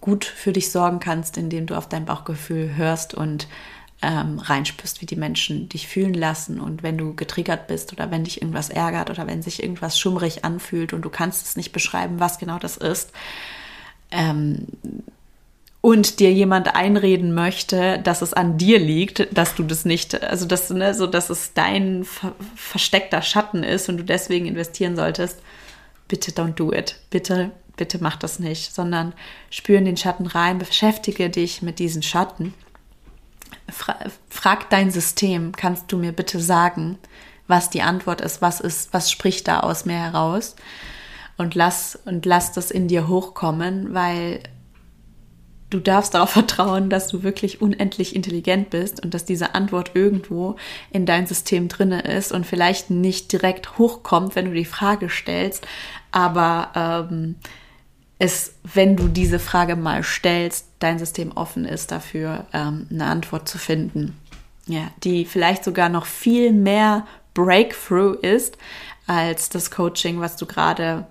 gut 0.01 0.25
für 0.25 0.53
dich 0.53 0.71
sorgen 0.71 1.01
kannst, 1.01 1.37
indem 1.37 1.67
du 1.67 1.75
auf 1.75 1.89
dein 1.89 2.05
Bauchgefühl 2.05 2.77
hörst 2.77 3.15
und 3.15 3.49
ähm, 4.03 4.39
reinspürst, 4.39 5.03
wie 5.03 5.07
die 5.07 5.17
Menschen 5.17 5.69
dich 5.69 5.87
fühlen 5.87 6.15
lassen. 6.15 6.61
Und 6.61 6.83
wenn 6.83 6.97
du 6.97 7.15
getriggert 7.15 7.67
bist 7.67 7.93
oder 7.93 8.11
wenn 8.11 8.25
dich 8.25 8.41
irgendwas 8.41 8.71
ärgert 8.71 9.11
oder 9.11 9.27
wenn 9.27 9.43
sich 9.43 9.63
irgendwas 9.63 9.99
schummrig 9.99 10.45
anfühlt 10.45 10.93
und 10.93 11.03
du 11.03 11.11
kannst 11.11 11.47
es 11.47 11.57
nicht 11.57 11.73
beschreiben, 11.73 12.19
was 12.19 12.39
genau 12.39 12.59
das 12.59 12.77
ist, 12.77 13.13
ähm, 14.11 14.67
und 15.81 16.21
dir 16.21 16.33
jemand 16.33 16.75
einreden 16.75 17.35
möchte, 17.35 17.99
dass 18.01 18.23
es 18.23 18.35
an 18.35 18.59
dir 18.59 18.79
liegt, 18.79 19.29
dass 19.37 19.55
du 19.55 19.63
das 19.63 19.85
nicht, 19.85 20.23
also 20.23 20.47
dass, 20.47 20.69
ne, 20.71 20.95
so 20.95 21.07
dass 21.07 21.31
es 21.31 21.55
dein 21.55 22.05
ver 22.05 22.35
versteckter 22.55 23.23
Schatten 23.23 23.63
ist 23.63 23.89
und 23.89 23.97
du 23.97 24.05
deswegen 24.05 24.47
investieren 24.47 24.97
solltest, 24.97 25.41
bitte 26.09 26.33
don't 26.33 26.55
do 26.55 26.73
it. 26.73 26.97
Bitte, 27.09 27.51
bitte 27.77 27.99
mach 28.01 28.17
das 28.17 28.39
nicht, 28.39 28.75
sondern 28.75 29.15
spür 29.49 29.79
in 29.79 29.87
den 29.87 29.97
Schatten 29.97 30.27
rein, 30.27 30.59
beschäftige 30.59 31.31
dich 31.31 31.63
mit 31.63 31.79
diesen 31.79 32.03
Schatten 32.03 32.53
fra 33.71 33.97
frag 34.29 34.71
dein 34.71 34.91
System, 34.91 35.53
kannst 35.53 35.91
du 35.93 35.99
mir 35.99 36.13
bitte 36.13 36.41
sagen, 36.41 36.99
was 37.47 37.71
die 37.71 37.83
Antwort 37.83 38.21
ist, 38.21 38.41
was 38.43 38.61
ist, 38.61 38.93
was 38.93 39.11
spricht 39.11 39.49
da 39.49 39.61
aus 39.61 39.85
mir 39.85 39.97
heraus? 39.97 40.57
Und 41.37 41.55
lass, 41.55 41.99
und 42.05 42.27
lass 42.27 42.53
das 42.53 42.71
in 42.71 42.87
dir 42.87 43.09
hochkommen, 43.09 43.95
weil 43.95 44.43
du 45.71 45.81
darfst 45.81 46.15
darauf 46.15 46.31
vertrauen, 46.31 46.91
dass 46.91 47.09
du 47.09 47.23
wirklich 47.23 47.63
unendlich 47.63 48.15
intelligent 48.15 48.71
bist 48.71 49.03
und 49.03 49.15
dass 49.15 49.25
diese 49.25 49.55
Antwort 49.55 49.93
irgendwo 49.95 50.57
in 50.91 51.07
dein 51.07 51.27
System 51.27 51.69
drinne 51.69 52.03
ist 52.03 52.33
und 52.33 52.47
vielleicht 52.47 52.91
nicht 52.91 53.33
direkt 53.33 53.79
hochkommt, 53.79 54.37
wenn 54.37 54.47
du 54.47 54.53
die 54.53 54.65
Frage 54.65 55.09
stellst, 55.09 55.67
aber 56.11 57.09
ähm, 57.11 57.37
es, 58.19 58.55
wenn 58.65 58.97
du 58.97 59.09
diese 59.09 59.39
Frage 59.39 59.77
mal 59.77 60.03
stellst, 60.03 60.67
dein 60.79 60.99
System 60.99 61.33
offen 61.33 61.65
ist 61.65 61.91
dafür, 61.91 62.47
ähm, 62.53 62.87
eine 62.91 63.07
Antwort 63.07 63.49
zu 63.49 63.57
finden. 63.57 64.19
Ja, 64.67 64.91
die 65.03 65.25
vielleicht 65.25 65.65
sogar 65.65 65.89
noch 65.89 66.05
viel 66.05 66.53
mehr 66.53 67.07
Breakthrough 67.33 68.15
ist 68.21 68.59
als 69.07 69.49
das 69.49 69.71
Coaching, 69.71 70.21
was 70.21 70.37
du 70.37 70.47
gerade 70.47 71.07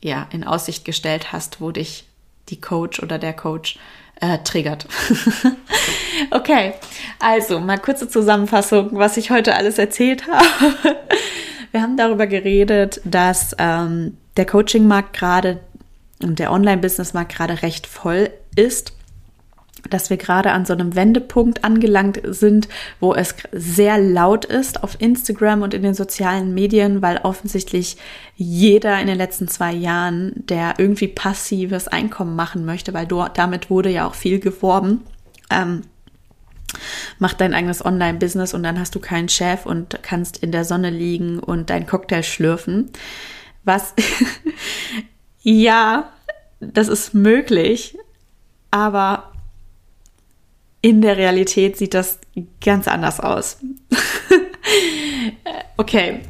ja 0.00 0.28
in 0.30 0.44
Aussicht 0.44 0.84
gestellt 0.84 1.32
hast, 1.32 1.60
wo 1.60 1.72
dich 1.72 2.06
die 2.50 2.60
Coach 2.60 3.02
oder 3.02 3.18
der 3.18 3.32
Coach 3.32 3.78
äh, 4.20 4.38
triggert. 4.38 4.86
okay, 6.30 6.74
also 7.18 7.60
mal 7.60 7.78
kurze 7.78 8.08
Zusammenfassung, 8.08 8.90
was 8.92 9.16
ich 9.16 9.30
heute 9.30 9.54
alles 9.54 9.78
erzählt 9.78 10.26
habe. 10.28 10.46
Wir 11.72 11.82
haben 11.82 11.96
darüber 11.96 12.26
geredet, 12.26 13.00
dass 13.04 13.54
ähm, 13.58 14.16
der 14.36 14.46
Coaching-Markt 14.46 15.12
gerade 15.12 15.60
und 16.22 16.38
der 16.38 16.52
Online-Business-Markt 16.52 17.34
gerade 17.34 17.62
recht 17.62 17.86
voll 17.86 18.30
ist 18.54 18.92
dass 19.90 20.10
wir 20.10 20.16
gerade 20.16 20.52
an 20.52 20.64
so 20.64 20.72
einem 20.72 20.94
Wendepunkt 20.94 21.64
angelangt 21.64 22.20
sind, 22.24 22.68
wo 23.00 23.14
es 23.14 23.34
sehr 23.52 23.98
laut 23.98 24.44
ist 24.44 24.82
auf 24.82 25.00
Instagram 25.00 25.62
und 25.62 25.74
in 25.74 25.82
den 25.82 25.94
sozialen 25.94 26.54
Medien, 26.54 27.02
weil 27.02 27.18
offensichtlich 27.18 27.96
jeder 28.36 29.00
in 29.00 29.06
den 29.06 29.18
letzten 29.18 29.48
zwei 29.48 29.72
Jahren, 29.72 30.32
der 30.36 30.74
irgendwie 30.78 31.08
passives 31.08 31.88
Einkommen 31.88 32.36
machen 32.36 32.64
möchte, 32.64 32.94
weil 32.94 33.06
dort, 33.06 33.38
damit 33.38 33.70
wurde 33.70 33.90
ja 33.90 34.06
auch 34.06 34.14
viel 34.14 34.40
geworben, 34.40 35.02
ähm, 35.50 35.82
mach 37.18 37.34
dein 37.34 37.54
eigenes 37.54 37.84
Online-Business 37.84 38.54
und 38.54 38.62
dann 38.62 38.78
hast 38.78 38.94
du 38.94 39.00
keinen 39.00 39.28
Chef 39.28 39.66
und 39.66 40.02
kannst 40.02 40.38
in 40.38 40.52
der 40.52 40.64
Sonne 40.64 40.90
liegen 40.90 41.38
und 41.38 41.70
deinen 41.70 41.86
Cocktail 41.86 42.22
schlürfen. 42.22 42.90
Was, 43.64 43.94
ja, 45.42 46.10
das 46.60 46.88
ist 46.88 47.14
möglich, 47.14 47.96
aber 48.70 49.33
in 50.84 51.00
der 51.00 51.16
Realität 51.16 51.78
sieht 51.78 51.94
das 51.94 52.18
ganz 52.62 52.88
anders 52.88 53.18
aus. 53.18 53.56
okay. 55.78 56.20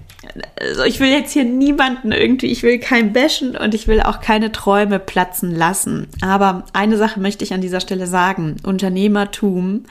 Also 0.61 0.85
ich 0.85 1.01
will 1.01 1.09
jetzt 1.09 1.33
hier 1.33 1.43
niemanden 1.43 2.13
irgendwie, 2.13 2.47
ich 2.47 2.63
will 2.63 2.79
kein 2.79 3.13
bashen 3.13 3.57
und 3.57 3.75
ich 3.75 3.89
will 3.89 4.01
auch 4.01 4.21
keine 4.21 4.53
Träume 4.53 5.01
platzen 5.01 5.51
lassen. 5.51 6.07
Aber 6.21 6.67
eine 6.73 6.97
Sache 6.99 7.19
möchte 7.19 7.43
ich 7.43 7.53
an 7.53 7.63
dieser 7.63 7.81
Stelle 7.81 8.07
sagen. 8.07 8.55
Unternehmertum 8.63 9.87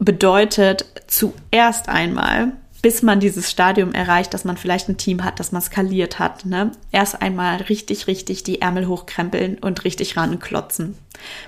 bedeutet 0.00 0.86
zuerst 1.06 1.88
einmal, 1.88 2.54
bis 2.82 3.02
man 3.02 3.20
dieses 3.20 3.48
Stadium 3.48 3.92
erreicht, 3.92 4.34
dass 4.34 4.44
man 4.44 4.56
vielleicht 4.56 4.88
ein 4.88 4.96
Team 4.96 5.22
hat, 5.22 5.38
das 5.38 5.52
man 5.52 5.62
skaliert 5.62 6.18
hat, 6.18 6.44
ne? 6.44 6.72
erst 6.90 7.22
einmal 7.22 7.58
richtig, 7.58 8.08
richtig 8.08 8.42
die 8.42 8.60
Ärmel 8.60 8.88
hochkrempeln 8.88 9.58
und 9.58 9.84
richtig 9.84 10.16
ranklotzen, 10.16 10.98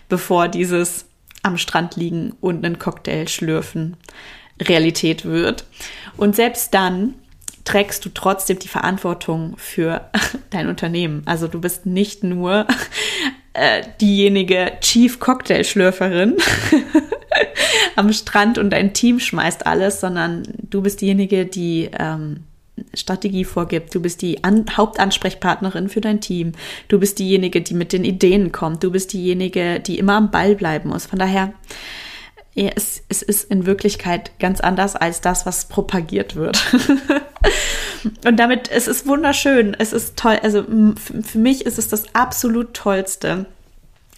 bevor 0.09 0.46
dieses 0.46 1.07
am 1.42 1.59
Strand 1.59 1.96
liegen 1.96 2.35
und 2.40 2.64
einen 2.64 2.79
Cocktail 2.79 3.29
schlürfen 3.29 3.96
Realität 4.61 5.24
wird. 5.24 5.64
Und 6.16 6.37
selbst 6.37 6.74
dann 6.74 7.14
trägst 7.64 8.05
du 8.05 8.11
trotzdem 8.11 8.59
die 8.59 8.68
Verantwortung 8.68 9.55
für 9.57 10.11
dein 10.50 10.68
Unternehmen. 10.68 11.22
Also 11.26 11.48
du 11.48 11.61
bist 11.61 11.87
nicht 11.87 12.24
nur 12.24 12.66
äh, 13.53 13.83
diejenige 14.00 14.72
Chief 14.81 15.18
Cocktail 15.20 15.64
Schlürferin 15.64 16.37
am 17.96 18.12
Strand 18.12 18.59
und 18.59 18.70
dein 18.70 18.92
Team 18.92 19.20
schmeißt 19.20 19.66
alles, 19.66 20.00
sondern 20.00 20.42
du 20.68 20.83
bist 20.83 21.00
diejenige, 21.00 21.46
die 21.46 21.90
ähm, 21.98 22.44
Strategie 22.95 23.45
vorgibt. 23.45 23.95
Du 23.95 24.01
bist 24.01 24.23
die 24.23 24.45
An 24.45 24.64
Hauptansprechpartnerin 24.77 25.88
für 25.88 26.01
dein 26.01 26.21
Team. 26.21 26.53
Du 26.88 26.99
bist 26.99 27.19
diejenige, 27.19 27.61
die 27.61 27.75
mit 27.75 27.93
den 27.93 28.05
Ideen 28.05 28.53
kommt. 28.53 28.83
Du 28.83 28.90
bist 28.90 29.12
diejenige, 29.12 29.81
die 29.81 29.99
immer 29.99 30.14
am 30.14 30.31
Ball 30.31 30.55
bleiben 30.55 30.90
muss. 30.90 31.07
Von 31.07 31.19
daher, 31.19 31.53
ja, 32.55 32.71
es, 32.75 33.03
es 33.09 33.23
ist 33.23 33.51
in 33.51 33.66
Wirklichkeit 33.66 34.33
ganz 34.38 34.61
anders 34.61 34.97
als 34.97 35.21
das, 35.21 35.47
was 35.47 35.66
propagiert 35.66 36.37
wird. 36.37 36.62
Und 38.25 38.37
damit, 38.37 38.71
es 38.71 38.88
ist 38.88 39.07
wunderschön. 39.07 39.77
Es 39.79 39.93
ist 39.93 40.16
toll. 40.16 40.38
Also 40.43 40.64
für 40.64 41.38
mich 41.38 41.66
ist 41.66 41.79
es 41.79 41.88
das 41.88 42.14
absolut 42.14 42.75
Tollste. 42.75 43.47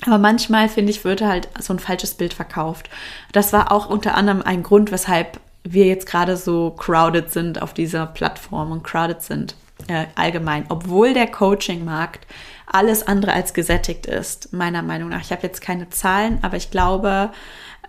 Aber 0.06 0.18
manchmal, 0.18 0.68
finde 0.68 0.90
ich, 0.90 1.04
wird 1.04 1.20
halt 1.22 1.48
so 1.60 1.72
ein 1.72 1.78
falsches 1.78 2.14
Bild 2.14 2.34
verkauft. 2.34 2.90
Das 3.32 3.52
war 3.52 3.70
auch 3.70 3.88
unter 3.88 4.14
anderem 4.14 4.42
ein 4.42 4.62
Grund, 4.62 4.90
weshalb 4.90 5.38
wir 5.64 5.86
jetzt 5.86 6.06
gerade 6.06 6.36
so 6.36 6.70
crowded 6.70 7.30
sind 7.30 7.62
auf 7.62 7.74
dieser 7.74 8.06
Plattform 8.06 8.72
und 8.72 8.82
crowded 8.82 9.22
sind 9.22 9.54
äh, 9.88 10.06
allgemein, 10.14 10.66
obwohl 10.68 11.14
der 11.14 11.26
Coaching-Markt 11.26 12.26
alles 12.66 13.06
andere 13.06 13.32
als 13.32 13.54
gesättigt 13.54 14.06
ist, 14.06 14.52
meiner 14.52 14.82
Meinung 14.82 15.10
nach. 15.10 15.20
Ich 15.20 15.32
habe 15.32 15.42
jetzt 15.42 15.60
keine 15.60 15.90
Zahlen, 15.90 16.38
aber 16.42 16.56
ich 16.56 16.70
glaube, 16.70 17.30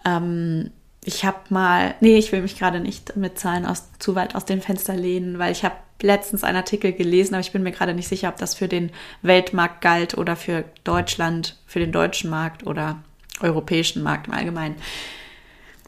ähm, 0.06 0.72
ich 1.06 1.26
habe 1.26 1.38
mal, 1.50 1.96
nee, 2.00 2.18
ich 2.18 2.32
will 2.32 2.42
mich 2.42 2.58
gerade 2.58 2.80
nicht 2.80 3.16
mit 3.16 3.40
Zahlen 3.40 3.66
aus, 3.66 3.90
zu 4.00 4.16
weit 4.16 4.36
aus 4.36 4.46
dem 4.46 4.62
Fenster 4.62 4.96
lehnen, 4.96 5.40
weil 5.40 5.52
ich 5.52 5.64
habe 5.64 5.76
letztens 6.02 6.44
einen 6.44 6.58
Artikel 6.58 6.92
gelesen, 6.94 7.34
aber 7.34 7.42
ich 7.42 7.52
bin 7.52 7.64
mir 7.64 7.72
gerade 7.72 7.94
nicht 7.94 8.08
sicher, 8.08 8.30
ob 8.30 8.38
das 8.38 8.56
für 8.56 8.68
den 8.68 8.92
Weltmarkt 9.22 9.82
galt 9.82 10.18
oder 10.18 10.36
für 10.36 10.66
Deutschland, 10.84 11.58
für 11.66 11.80
den 11.80 11.92
deutschen 11.92 12.30
Markt 12.30 12.66
oder 12.66 13.02
europäischen 13.42 14.04
Markt 14.04 14.28
im 14.28 14.34
Allgemeinen. 14.34 14.76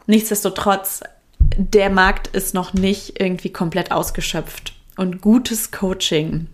Nichtsdestotrotz 0.06 1.02
der 1.56 1.90
Markt 1.90 2.28
ist 2.28 2.54
noch 2.54 2.74
nicht 2.74 3.20
irgendwie 3.20 3.52
komplett 3.52 3.90
ausgeschöpft. 3.90 4.74
Und 4.96 5.20
gutes 5.20 5.70
Coaching 5.70 6.46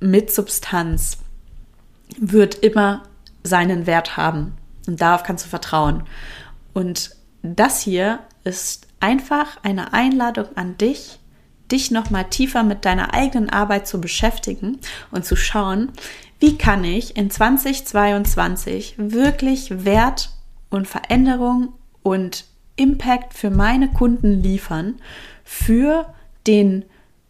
mit 0.00 0.32
Substanz 0.32 1.18
wird 2.18 2.56
immer 2.56 3.02
seinen 3.42 3.86
Wert 3.86 4.16
haben. 4.16 4.54
Und 4.86 5.00
darauf 5.00 5.22
kannst 5.22 5.46
du 5.46 5.48
vertrauen. 5.48 6.04
Und 6.72 7.16
das 7.42 7.80
hier 7.80 8.20
ist 8.44 8.86
einfach 9.00 9.58
eine 9.62 9.92
Einladung 9.92 10.46
an 10.54 10.76
dich, 10.78 11.18
dich 11.70 11.90
nochmal 11.90 12.24
tiefer 12.24 12.62
mit 12.62 12.84
deiner 12.84 13.14
eigenen 13.14 13.50
Arbeit 13.50 13.86
zu 13.86 14.00
beschäftigen 14.00 14.78
und 15.10 15.24
zu 15.24 15.36
schauen, 15.36 15.90
wie 16.40 16.58
kann 16.58 16.84
ich 16.84 17.16
in 17.16 17.30
2022 17.30 18.94
wirklich 18.98 19.84
Wert 19.84 20.30
und 20.70 20.88
Veränderung 20.88 21.72
und 22.02 22.44
Impact 22.76 23.34
für 23.34 23.50
meine 23.50 23.90
Kunden 23.90 24.42
liefern, 24.42 25.00
für 25.44 26.12
den 26.46 26.84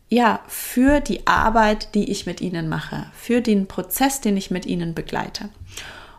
ja, 0.08 0.40
für 0.46 1.00
die 1.00 1.26
Arbeit, 1.26 1.94
die 1.94 2.10
ich 2.10 2.26
mit 2.26 2.42
ihnen 2.42 2.68
mache, 2.68 3.06
für 3.14 3.40
den 3.40 3.66
Prozess, 3.66 4.20
den 4.20 4.36
ich 4.36 4.50
mit 4.50 4.66
ihnen 4.66 4.92
begleite. 4.92 5.48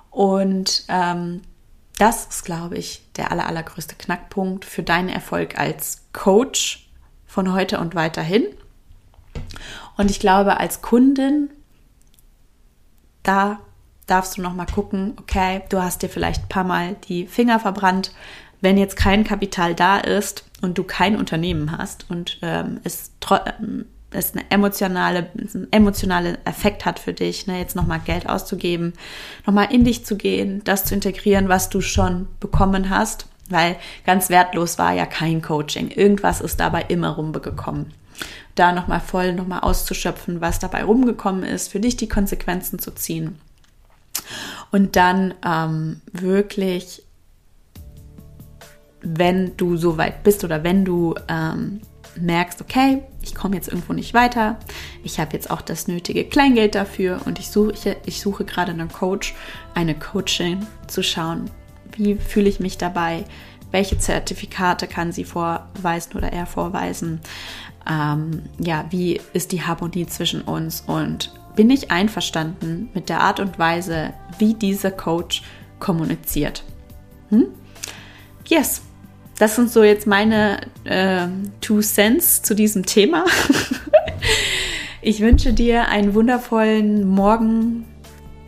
Und 0.09 0.85
ähm, 0.87 1.41
das 1.99 2.25
ist, 2.25 2.43
glaube 2.43 2.75
ich, 2.75 3.03
der 3.17 3.31
aller, 3.31 3.45
allergrößte 3.45 3.93
Knackpunkt 3.93 4.65
für 4.65 4.81
deinen 4.81 5.09
Erfolg 5.09 5.59
als 5.59 6.05
Coach 6.11 6.89
von 7.27 7.53
heute 7.53 7.79
und 7.79 7.93
weiterhin. 7.93 8.47
Und 9.95 10.09
ich 10.09 10.19
glaube, 10.19 10.57
als 10.57 10.81
Kundin, 10.81 11.51
da 13.21 13.59
darfst 14.07 14.37
du 14.37 14.41
noch 14.41 14.53
mal 14.53 14.65
gucken, 14.65 15.15
okay, 15.19 15.61
du 15.69 15.81
hast 15.81 16.01
dir 16.01 16.09
vielleicht 16.09 16.43
ein 16.43 16.49
paar 16.49 16.63
Mal 16.63 16.95
die 17.07 17.27
Finger 17.27 17.59
verbrannt, 17.59 18.11
wenn 18.63 18.77
jetzt 18.77 18.95
kein 18.95 19.25
Kapital 19.25 19.75
da 19.75 19.97
ist 19.97 20.45
und 20.61 20.77
du 20.77 20.85
kein 20.85 21.17
Unternehmen 21.17 21.77
hast 21.77 22.09
und 22.09 22.39
ähm, 22.41 22.79
es, 22.85 23.11
ähm, 23.59 23.85
es 24.09 24.31
eine 24.33 24.49
emotionale, 24.49 25.29
einen 25.37 25.67
emotionalen 25.71 26.37
Effekt 26.45 26.85
hat 26.85 26.97
für 26.97 27.11
dich, 27.11 27.45
ne, 27.45 27.59
jetzt 27.59 27.75
nochmal 27.75 27.99
Geld 27.99 28.29
auszugeben, 28.29 28.93
nochmal 29.45 29.73
in 29.73 29.83
dich 29.83 30.05
zu 30.05 30.15
gehen, 30.15 30.61
das 30.63 30.85
zu 30.85 30.95
integrieren, 30.95 31.49
was 31.49 31.69
du 31.69 31.81
schon 31.81 32.29
bekommen 32.39 32.89
hast, 32.89 33.27
weil 33.49 33.75
ganz 34.05 34.29
wertlos 34.29 34.79
war 34.79 34.93
ja 34.93 35.05
kein 35.05 35.41
Coaching. 35.41 35.91
Irgendwas 35.91 36.39
ist 36.39 36.61
dabei 36.61 36.83
immer 36.83 37.09
rumgekommen. 37.09 37.93
Da 38.55 38.71
nochmal 38.71 39.01
voll 39.01 39.33
nochmal 39.33 39.59
auszuschöpfen, 39.59 40.39
was 40.39 40.59
dabei 40.59 40.85
rumgekommen 40.85 41.43
ist, 41.43 41.69
für 41.69 41.81
dich 41.81 41.97
die 41.97 42.07
Konsequenzen 42.07 42.79
zu 42.79 42.91
ziehen. 42.91 43.41
Und 44.71 44.95
dann 44.95 45.33
ähm, 45.45 45.99
wirklich 46.13 47.03
wenn 49.03 49.55
du 49.57 49.77
so 49.77 49.97
weit 49.97 50.23
bist 50.23 50.43
oder 50.43 50.63
wenn 50.63 50.85
du 50.85 51.15
ähm, 51.27 51.81
merkst, 52.19 52.61
okay, 52.61 53.03
ich 53.21 53.35
komme 53.35 53.55
jetzt 53.55 53.67
irgendwo 53.67 53.93
nicht 53.93 54.13
weiter, 54.13 54.57
ich 55.03 55.19
habe 55.19 55.33
jetzt 55.33 55.51
auch 55.51 55.61
das 55.61 55.87
nötige 55.87 56.25
Kleingeld 56.25 56.75
dafür 56.75 57.21
und 57.25 57.39
ich 57.39 57.49
suche, 57.49 57.97
ich 58.05 58.21
suche 58.21 58.45
gerade 58.45 58.71
einen 58.71 58.89
Coach, 58.89 59.35
eine 59.73 59.95
Coaching 59.95 60.65
zu 60.87 61.03
schauen, 61.03 61.49
wie 61.95 62.15
fühle 62.15 62.49
ich 62.49 62.59
mich 62.59 62.77
dabei, 62.77 63.25
welche 63.71 63.97
Zertifikate 63.97 64.87
kann 64.87 65.11
sie 65.11 65.23
vorweisen 65.23 66.15
oder 66.15 66.31
er 66.31 66.45
vorweisen, 66.45 67.21
ähm, 67.89 68.43
ja, 68.59 68.85
wie 68.89 69.19
ist 69.33 69.51
die 69.51 69.63
Harmonie 69.63 70.05
zwischen 70.05 70.41
uns 70.41 70.81
und 70.81 71.33
bin 71.55 71.69
ich 71.69 71.91
einverstanden 71.91 72.89
mit 72.93 73.09
der 73.09 73.21
Art 73.21 73.39
und 73.39 73.59
Weise, 73.59 74.13
wie 74.37 74.53
dieser 74.53 74.91
Coach 74.91 75.43
kommuniziert. 75.79 76.63
Hm? 77.29 77.47
Yes, 78.47 78.81
das 79.43 79.57
sind 79.57 79.69
so 79.69 79.83
jetzt 79.83 80.07
meine 80.07 80.61
äh, 80.85 81.27
Two 81.59 81.81
Cents 81.81 82.43
zu 82.43 82.55
diesem 82.55 82.85
Thema. 82.85 83.25
ich 85.01 85.19
wünsche 85.19 85.51
dir 85.51 85.89
einen 85.89 86.13
wundervollen 86.13 87.05
Morgen, 87.05 87.83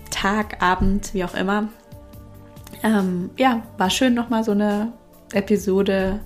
Tag, 0.09 0.63
Abend, 0.63 1.13
wie 1.13 1.25
auch 1.25 1.33
immer. 1.33 1.67
Ähm, 2.81 3.29
ja, 3.35 3.61
war 3.77 3.89
schön 3.89 4.13
nochmal 4.13 4.45
so 4.45 4.51
eine 4.51 4.93
Episode 5.33 6.21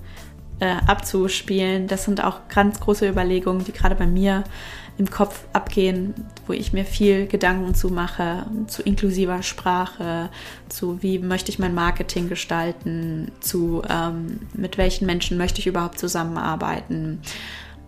äh, 0.60 0.76
abzuspielen. 0.86 1.88
Das 1.88 2.04
sind 2.04 2.22
auch 2.22 2.46
ganz 2.48 2.78
große 2.78 3.08
Überlegungen, 3.08 3.64
die 3.64 3.72
gerade 3.72 3.96
bei 3.96 4.06
mir 4.06 4.44
im 5.00 5.08
Kopf 5.08 5.44
abgehen, 5.54 6.12
wo 6.46 6.52
ich 6.52 6.74
mir 6.74 6.84
viel 6.84 7.26
Gedanken 7.26 7.74
zu 7.74 7.88
mache, 7.88 8.44
zu 8.66 8.82
inklusiver 8.82 9.42
Sprache, 9.42 10.28
zu 10.68 11.02
wie 11.02 11.18
möchte 11.18 11.50
ich 11.50 11.58
mein 11.58 11.72
Marketing 11.72 12.28
gestalten, 12.28 13.32
zu 13.40 13.80
ähm, 13.88 14.40
mit 14.52 14.76
welchen 14.76 15.06
Menschen 15.06 15.38
möchte 15.38 15.58
ich 15.58 15.66
überhaupt 15.66 15.98
zusammenarbeiten. 15.98 17.22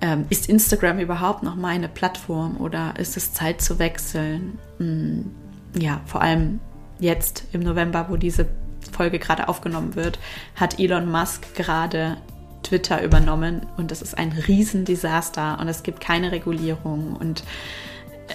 Ähm, 0.01 0.25
ist 0.31 0.49
Instagram 0.49 1.01
überhaupt 1.01 1.43
noch 1.43 1.55
meine 1.55 1.91
Plattform 1.91 2.57
oder 2.57 2.95
ist 2.99 3.19
es 3.19 3.35
Zeit 3.35 3.61
zu 3.61 3.79
wechseln? 3.79 4.59
Hm, 4.79 5.33
ja, 5.79 6.01
vor 6.07 6.23
allem 6.23 6.61
jetzt 6.99 7.45
im 7.53 7.61
November, 7.61 8.07
wo 8.09 8.17
diese 8.17 8.47
Folge 8.91 9.19
gerade 9.19 9.49
aufgenommen 9.49 9.97
wird, 9.97 10.19
hat 10.57 10.81
Elon 10.81 11.11
Musk 11.11 11.55
gerade 11.55 12.17
Twitter 12.63 13.03
übernommen 13.03 13.67
und 13.77 13.91
das 13.91 14.03
ist 14.03 14.17
ein 14.17 14.33
Riesendesaster 14.33 15.59
und 15.61 15.69
es 15.69 15.83
gibt 15.83 16.01
keine 16.01 16.33
Regulierung 16.33 17.17
und 17.17 17.45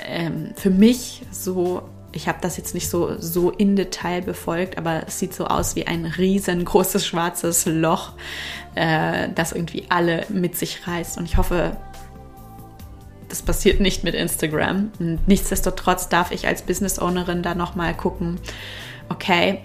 ähm, 0.05 0.51
für 0.55 0.69
mich 0.69 1.23
so 1.31 1.89
ich 2.17 2.27
habe 2.27 2.39
das 2.41 2.57
jetzt 2.57 2.73
nicht 2.73 2.89
so, 2.89 3.19
so 3.19 3.51
in 3.51 3.75
Detail 3.75 4.21
befolgt, 4.21 4.77
aber 4.77 5.03
es 5.07 5.19
sieht 5.19 5.33
so 5.33 5.45
aus 5.45 5.75
wie 5.75 5.87
ein 5.87 6.05
riesengroßes 6.05 7.05
schwarzes 7.05 7.65
Loch, 7.65 8.13
äh, 8.75 9.29
das 9.35 9.51
irgendwie 9.51 9.85
alle 9.89 10.25
mit 10.29 10.57
sich 10.57 10.87
reißt. 10.87 11.17
Und 11.17 11.25
ich 11.25 11.37
hoffe, 11.37 11.77
das 13.29 13.41
passiert 13.41 13.79
nicht 13.79 14.03
mit 14.03 14.15
Instagram. 14.15 14.91
Und 14.99 15.27
nichtsdestotrotz 15.27 16.09
darf 16.09 16.31
ich 16.31 16.47
als 16.47 16.61
Business 16.63 16.99
Ownerin 16.99 17.43
da 17.43 17.55
nochmal 17.55 17.95
gucken, 17.95 18.39
okay, 19.09 19.61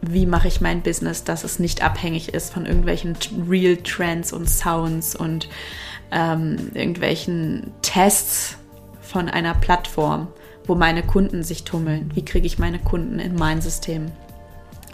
wie 0.00 0.26
mache 0.26 0.48
ich 0.48 0.60
mein 0.60 0.82
Business, 0.82 1.24
dass 1.24 1.44
es 1.44 1.58
nicht 1.58 1.82
abhängig 1.82 2.34
ist 2.34 2.52
von 2.52 2.66
irgendwelchen 2.66 3.16
Real 3.48 3.76
Trends 3.76 4.32
und 4.32 4.48
Sounds 4.48 5.16
und 5.16 5.48
ähm, 6.10 6.70
irgendwelchen 6.74 7.72
Tests 7.82 8.56
von 9.00 9.28
einer 9.28 9.54
Plattform, 9.54 10.28
wo 10.66 10.74
meine 10.74 11.02
Kunden 11.02 11.42
sich 11.42 11.64
tummeln. 11.64 12.10
Wie 12.14 12.24
kriege 12.24 12.46
ich 12.46 12.58
meine 12.58 12.78
Kunden 12.78 13.18
in 13.18 13.34
mein 13.34 13.60
System? 13.60 14.12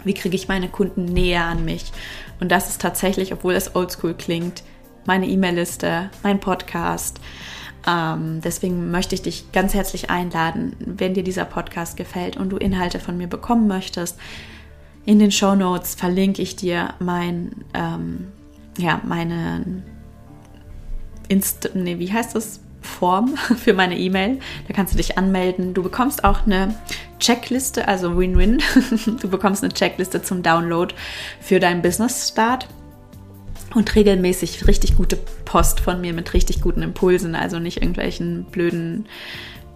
Wie 0.03 0.13
kriege 0.13 0.35
ich 0.35 0.47
meine 0.47 0.69
Kunden 0.69 1.05
näher 1.05 1.45
an 1.45 1.65
mich? 1.65 1.91
Und 2.39 2.51
das 2.51 2.69
ist 2.69 2.81
tatsächlich, 2.81 3.33
obwohl 3.33 3.53
es 3.53 3.75
oldschool 3.75 4.13
klingt, 4.13 4.63
meine 5.05 5.27
E-Mail-Liste, 5.27 6.09
mein 6.23 6.39
Podcast. 6.39 7.19
Ähm, 7.87 8.41
deswegen 8.43 8.91
möchte 8.91 9.15
ich 9.15 9.21
dich 9.21 9.51
ganz 9.51 9.73
herzlich 9.73 10.09
einladen, 10.09 10.75
wenn 10.79 11.13
dir 11.13 11.23
dieser 11.23 11.45
Podcast 11.45 11.97
gefällt 11.97 12.37
und 12.37 12.49
du 12.49 12.57
Inhalte 12.57 12.99
von 12.99 13.17
mir 13.17 13.27
bekommen 13.27 13.67
möchtest, 13.67 14.17
in 15.05 15.19
den 15.19 15.31
Show 15.31 15.55
Notes 15.55 15.95
verlinke 15.95 16.41
ich 16.41 16.55
dir 16.55 16.93
mein, 16.99 17.63
ähm, 17.73 18.27
ja, 18.77 19.01
meine 19.03 19.83
Inst 21.27 21.71
nee, 21.73 21.99
wie 21.99 22.11
heißt 22.11 22.35
das? 22.35 22.59
Form 22.81 23.35
für 23.57 23.73
meine 23.73 23.97
E-Mail. 23.97 24.39
Da 24.67 24.73
kannst 24.73 24.93
du 24.93 24.97
dich 24.97 25.17
anmelden. 25.17 25.73
Du 25.73 25.81
bekommst 25.81 26.23
auch 26.23 26.45
eine 26.45 26.75
Checkliste, 27.19 27.87
also 27.87 28.17
Win-Win. 28.17 28.61
Du 29.21 29.27
bekommst 29.27 29.63
eine 29.63 29.73
Checkliste 29.73 30.21
zum 30.21 30.43
Download 30.43 30.93
für 31.41 31.59
deinen 31.59 31.81
Business 31.81 32.29
Start 32.29 32.67
und 33.73 33.95
regelmäßig 33.95 34.67
richtig 34.67 34.95
gute 34.95 35.17
Post 35.45 35.79
von 35.79 35.99
mir 35.99 36.13
mit 36.13 36.33
richtig 36.33 36.61
guten 36.61 36.81
Impulsen, 36.81 37.35
also 37.35 37.59
nicht 37.59 37.81
irgendwelchen 37.81 38.45
blöden 38.45 39.05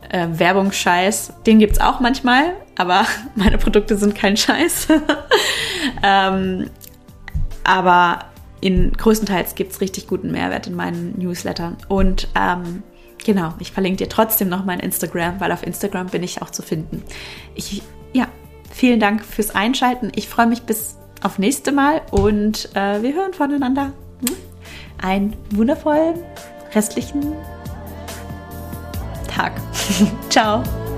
äh, 0.09 0.27
Werbungsscheiß. 0.31 1.33
Den 1.45 1.59
gibt 1.59 1.73
es 1.73 1.81
auch 1.81 1.99
manchmal, 1.99 2.53
aber 2.77 3.05
meine 3.35 3.57
Produkte 3.57 3.97
sind 3.97 4.15
kein 4.15 4.37
Scheiß. 4.37 4.87
ähm, 6.03 6.69
aber 7.63 8.25
in 8.61 8.91
größtenteils 8.93 9.55
gibt 9.55 9.71
es 9.71 9.81
richtig 9.81 10.07
guten 10.07 10.31
Mehrwert 10.31 10.67
in 10.67 10.75
meinen 10.75 11.17
Newslettern. 11.17 11.77
Und 11.87 12.27
ähm, 12.35 12.83
genau, 13.23 13.53
ich 13.59 13.71
verlinke 13.71 13.97
dir 13.97 14.09
trotzdem 14.09 14.49
noch 14.49 14.65
mein 14.65 14.79
Instagram, 14.79 15.39
weil 15.39 15.51
auf 15.51 15.65
Instagram 15.65 16.07
bin 16.07 16.23
ich 16.23 16.41
auch 16.41 16.49
zu 16.49 16.61
finden. 16.61 17.03
Ich, 17.55 17.81
ja, 18.13 18.27
vielen 18.71 18.99
Dank 18.99 19.23
fürs 19.23 19.51
Einschalten. 19.51 20.11
Ich 20.15 20.27
freue 20.27 20.47
mich 20.47 20.63
bis 20.63 20.97
auf 21.21 21.39
nächste 21.39 21.71
Mal 21.71 22.01
und 22.11 22.69
äh, 22.75 23.01
wir 23.01 23.13
hören 23.13 23.33
voneinander. 23.33 23.93
Hm? 24.27 24.35
Einen 25.01 25.37
wundervollen 25.51 26.15
restlichen 26.73 27.33
Tag. 29.39 29.53
Ciao. 30.29 30.88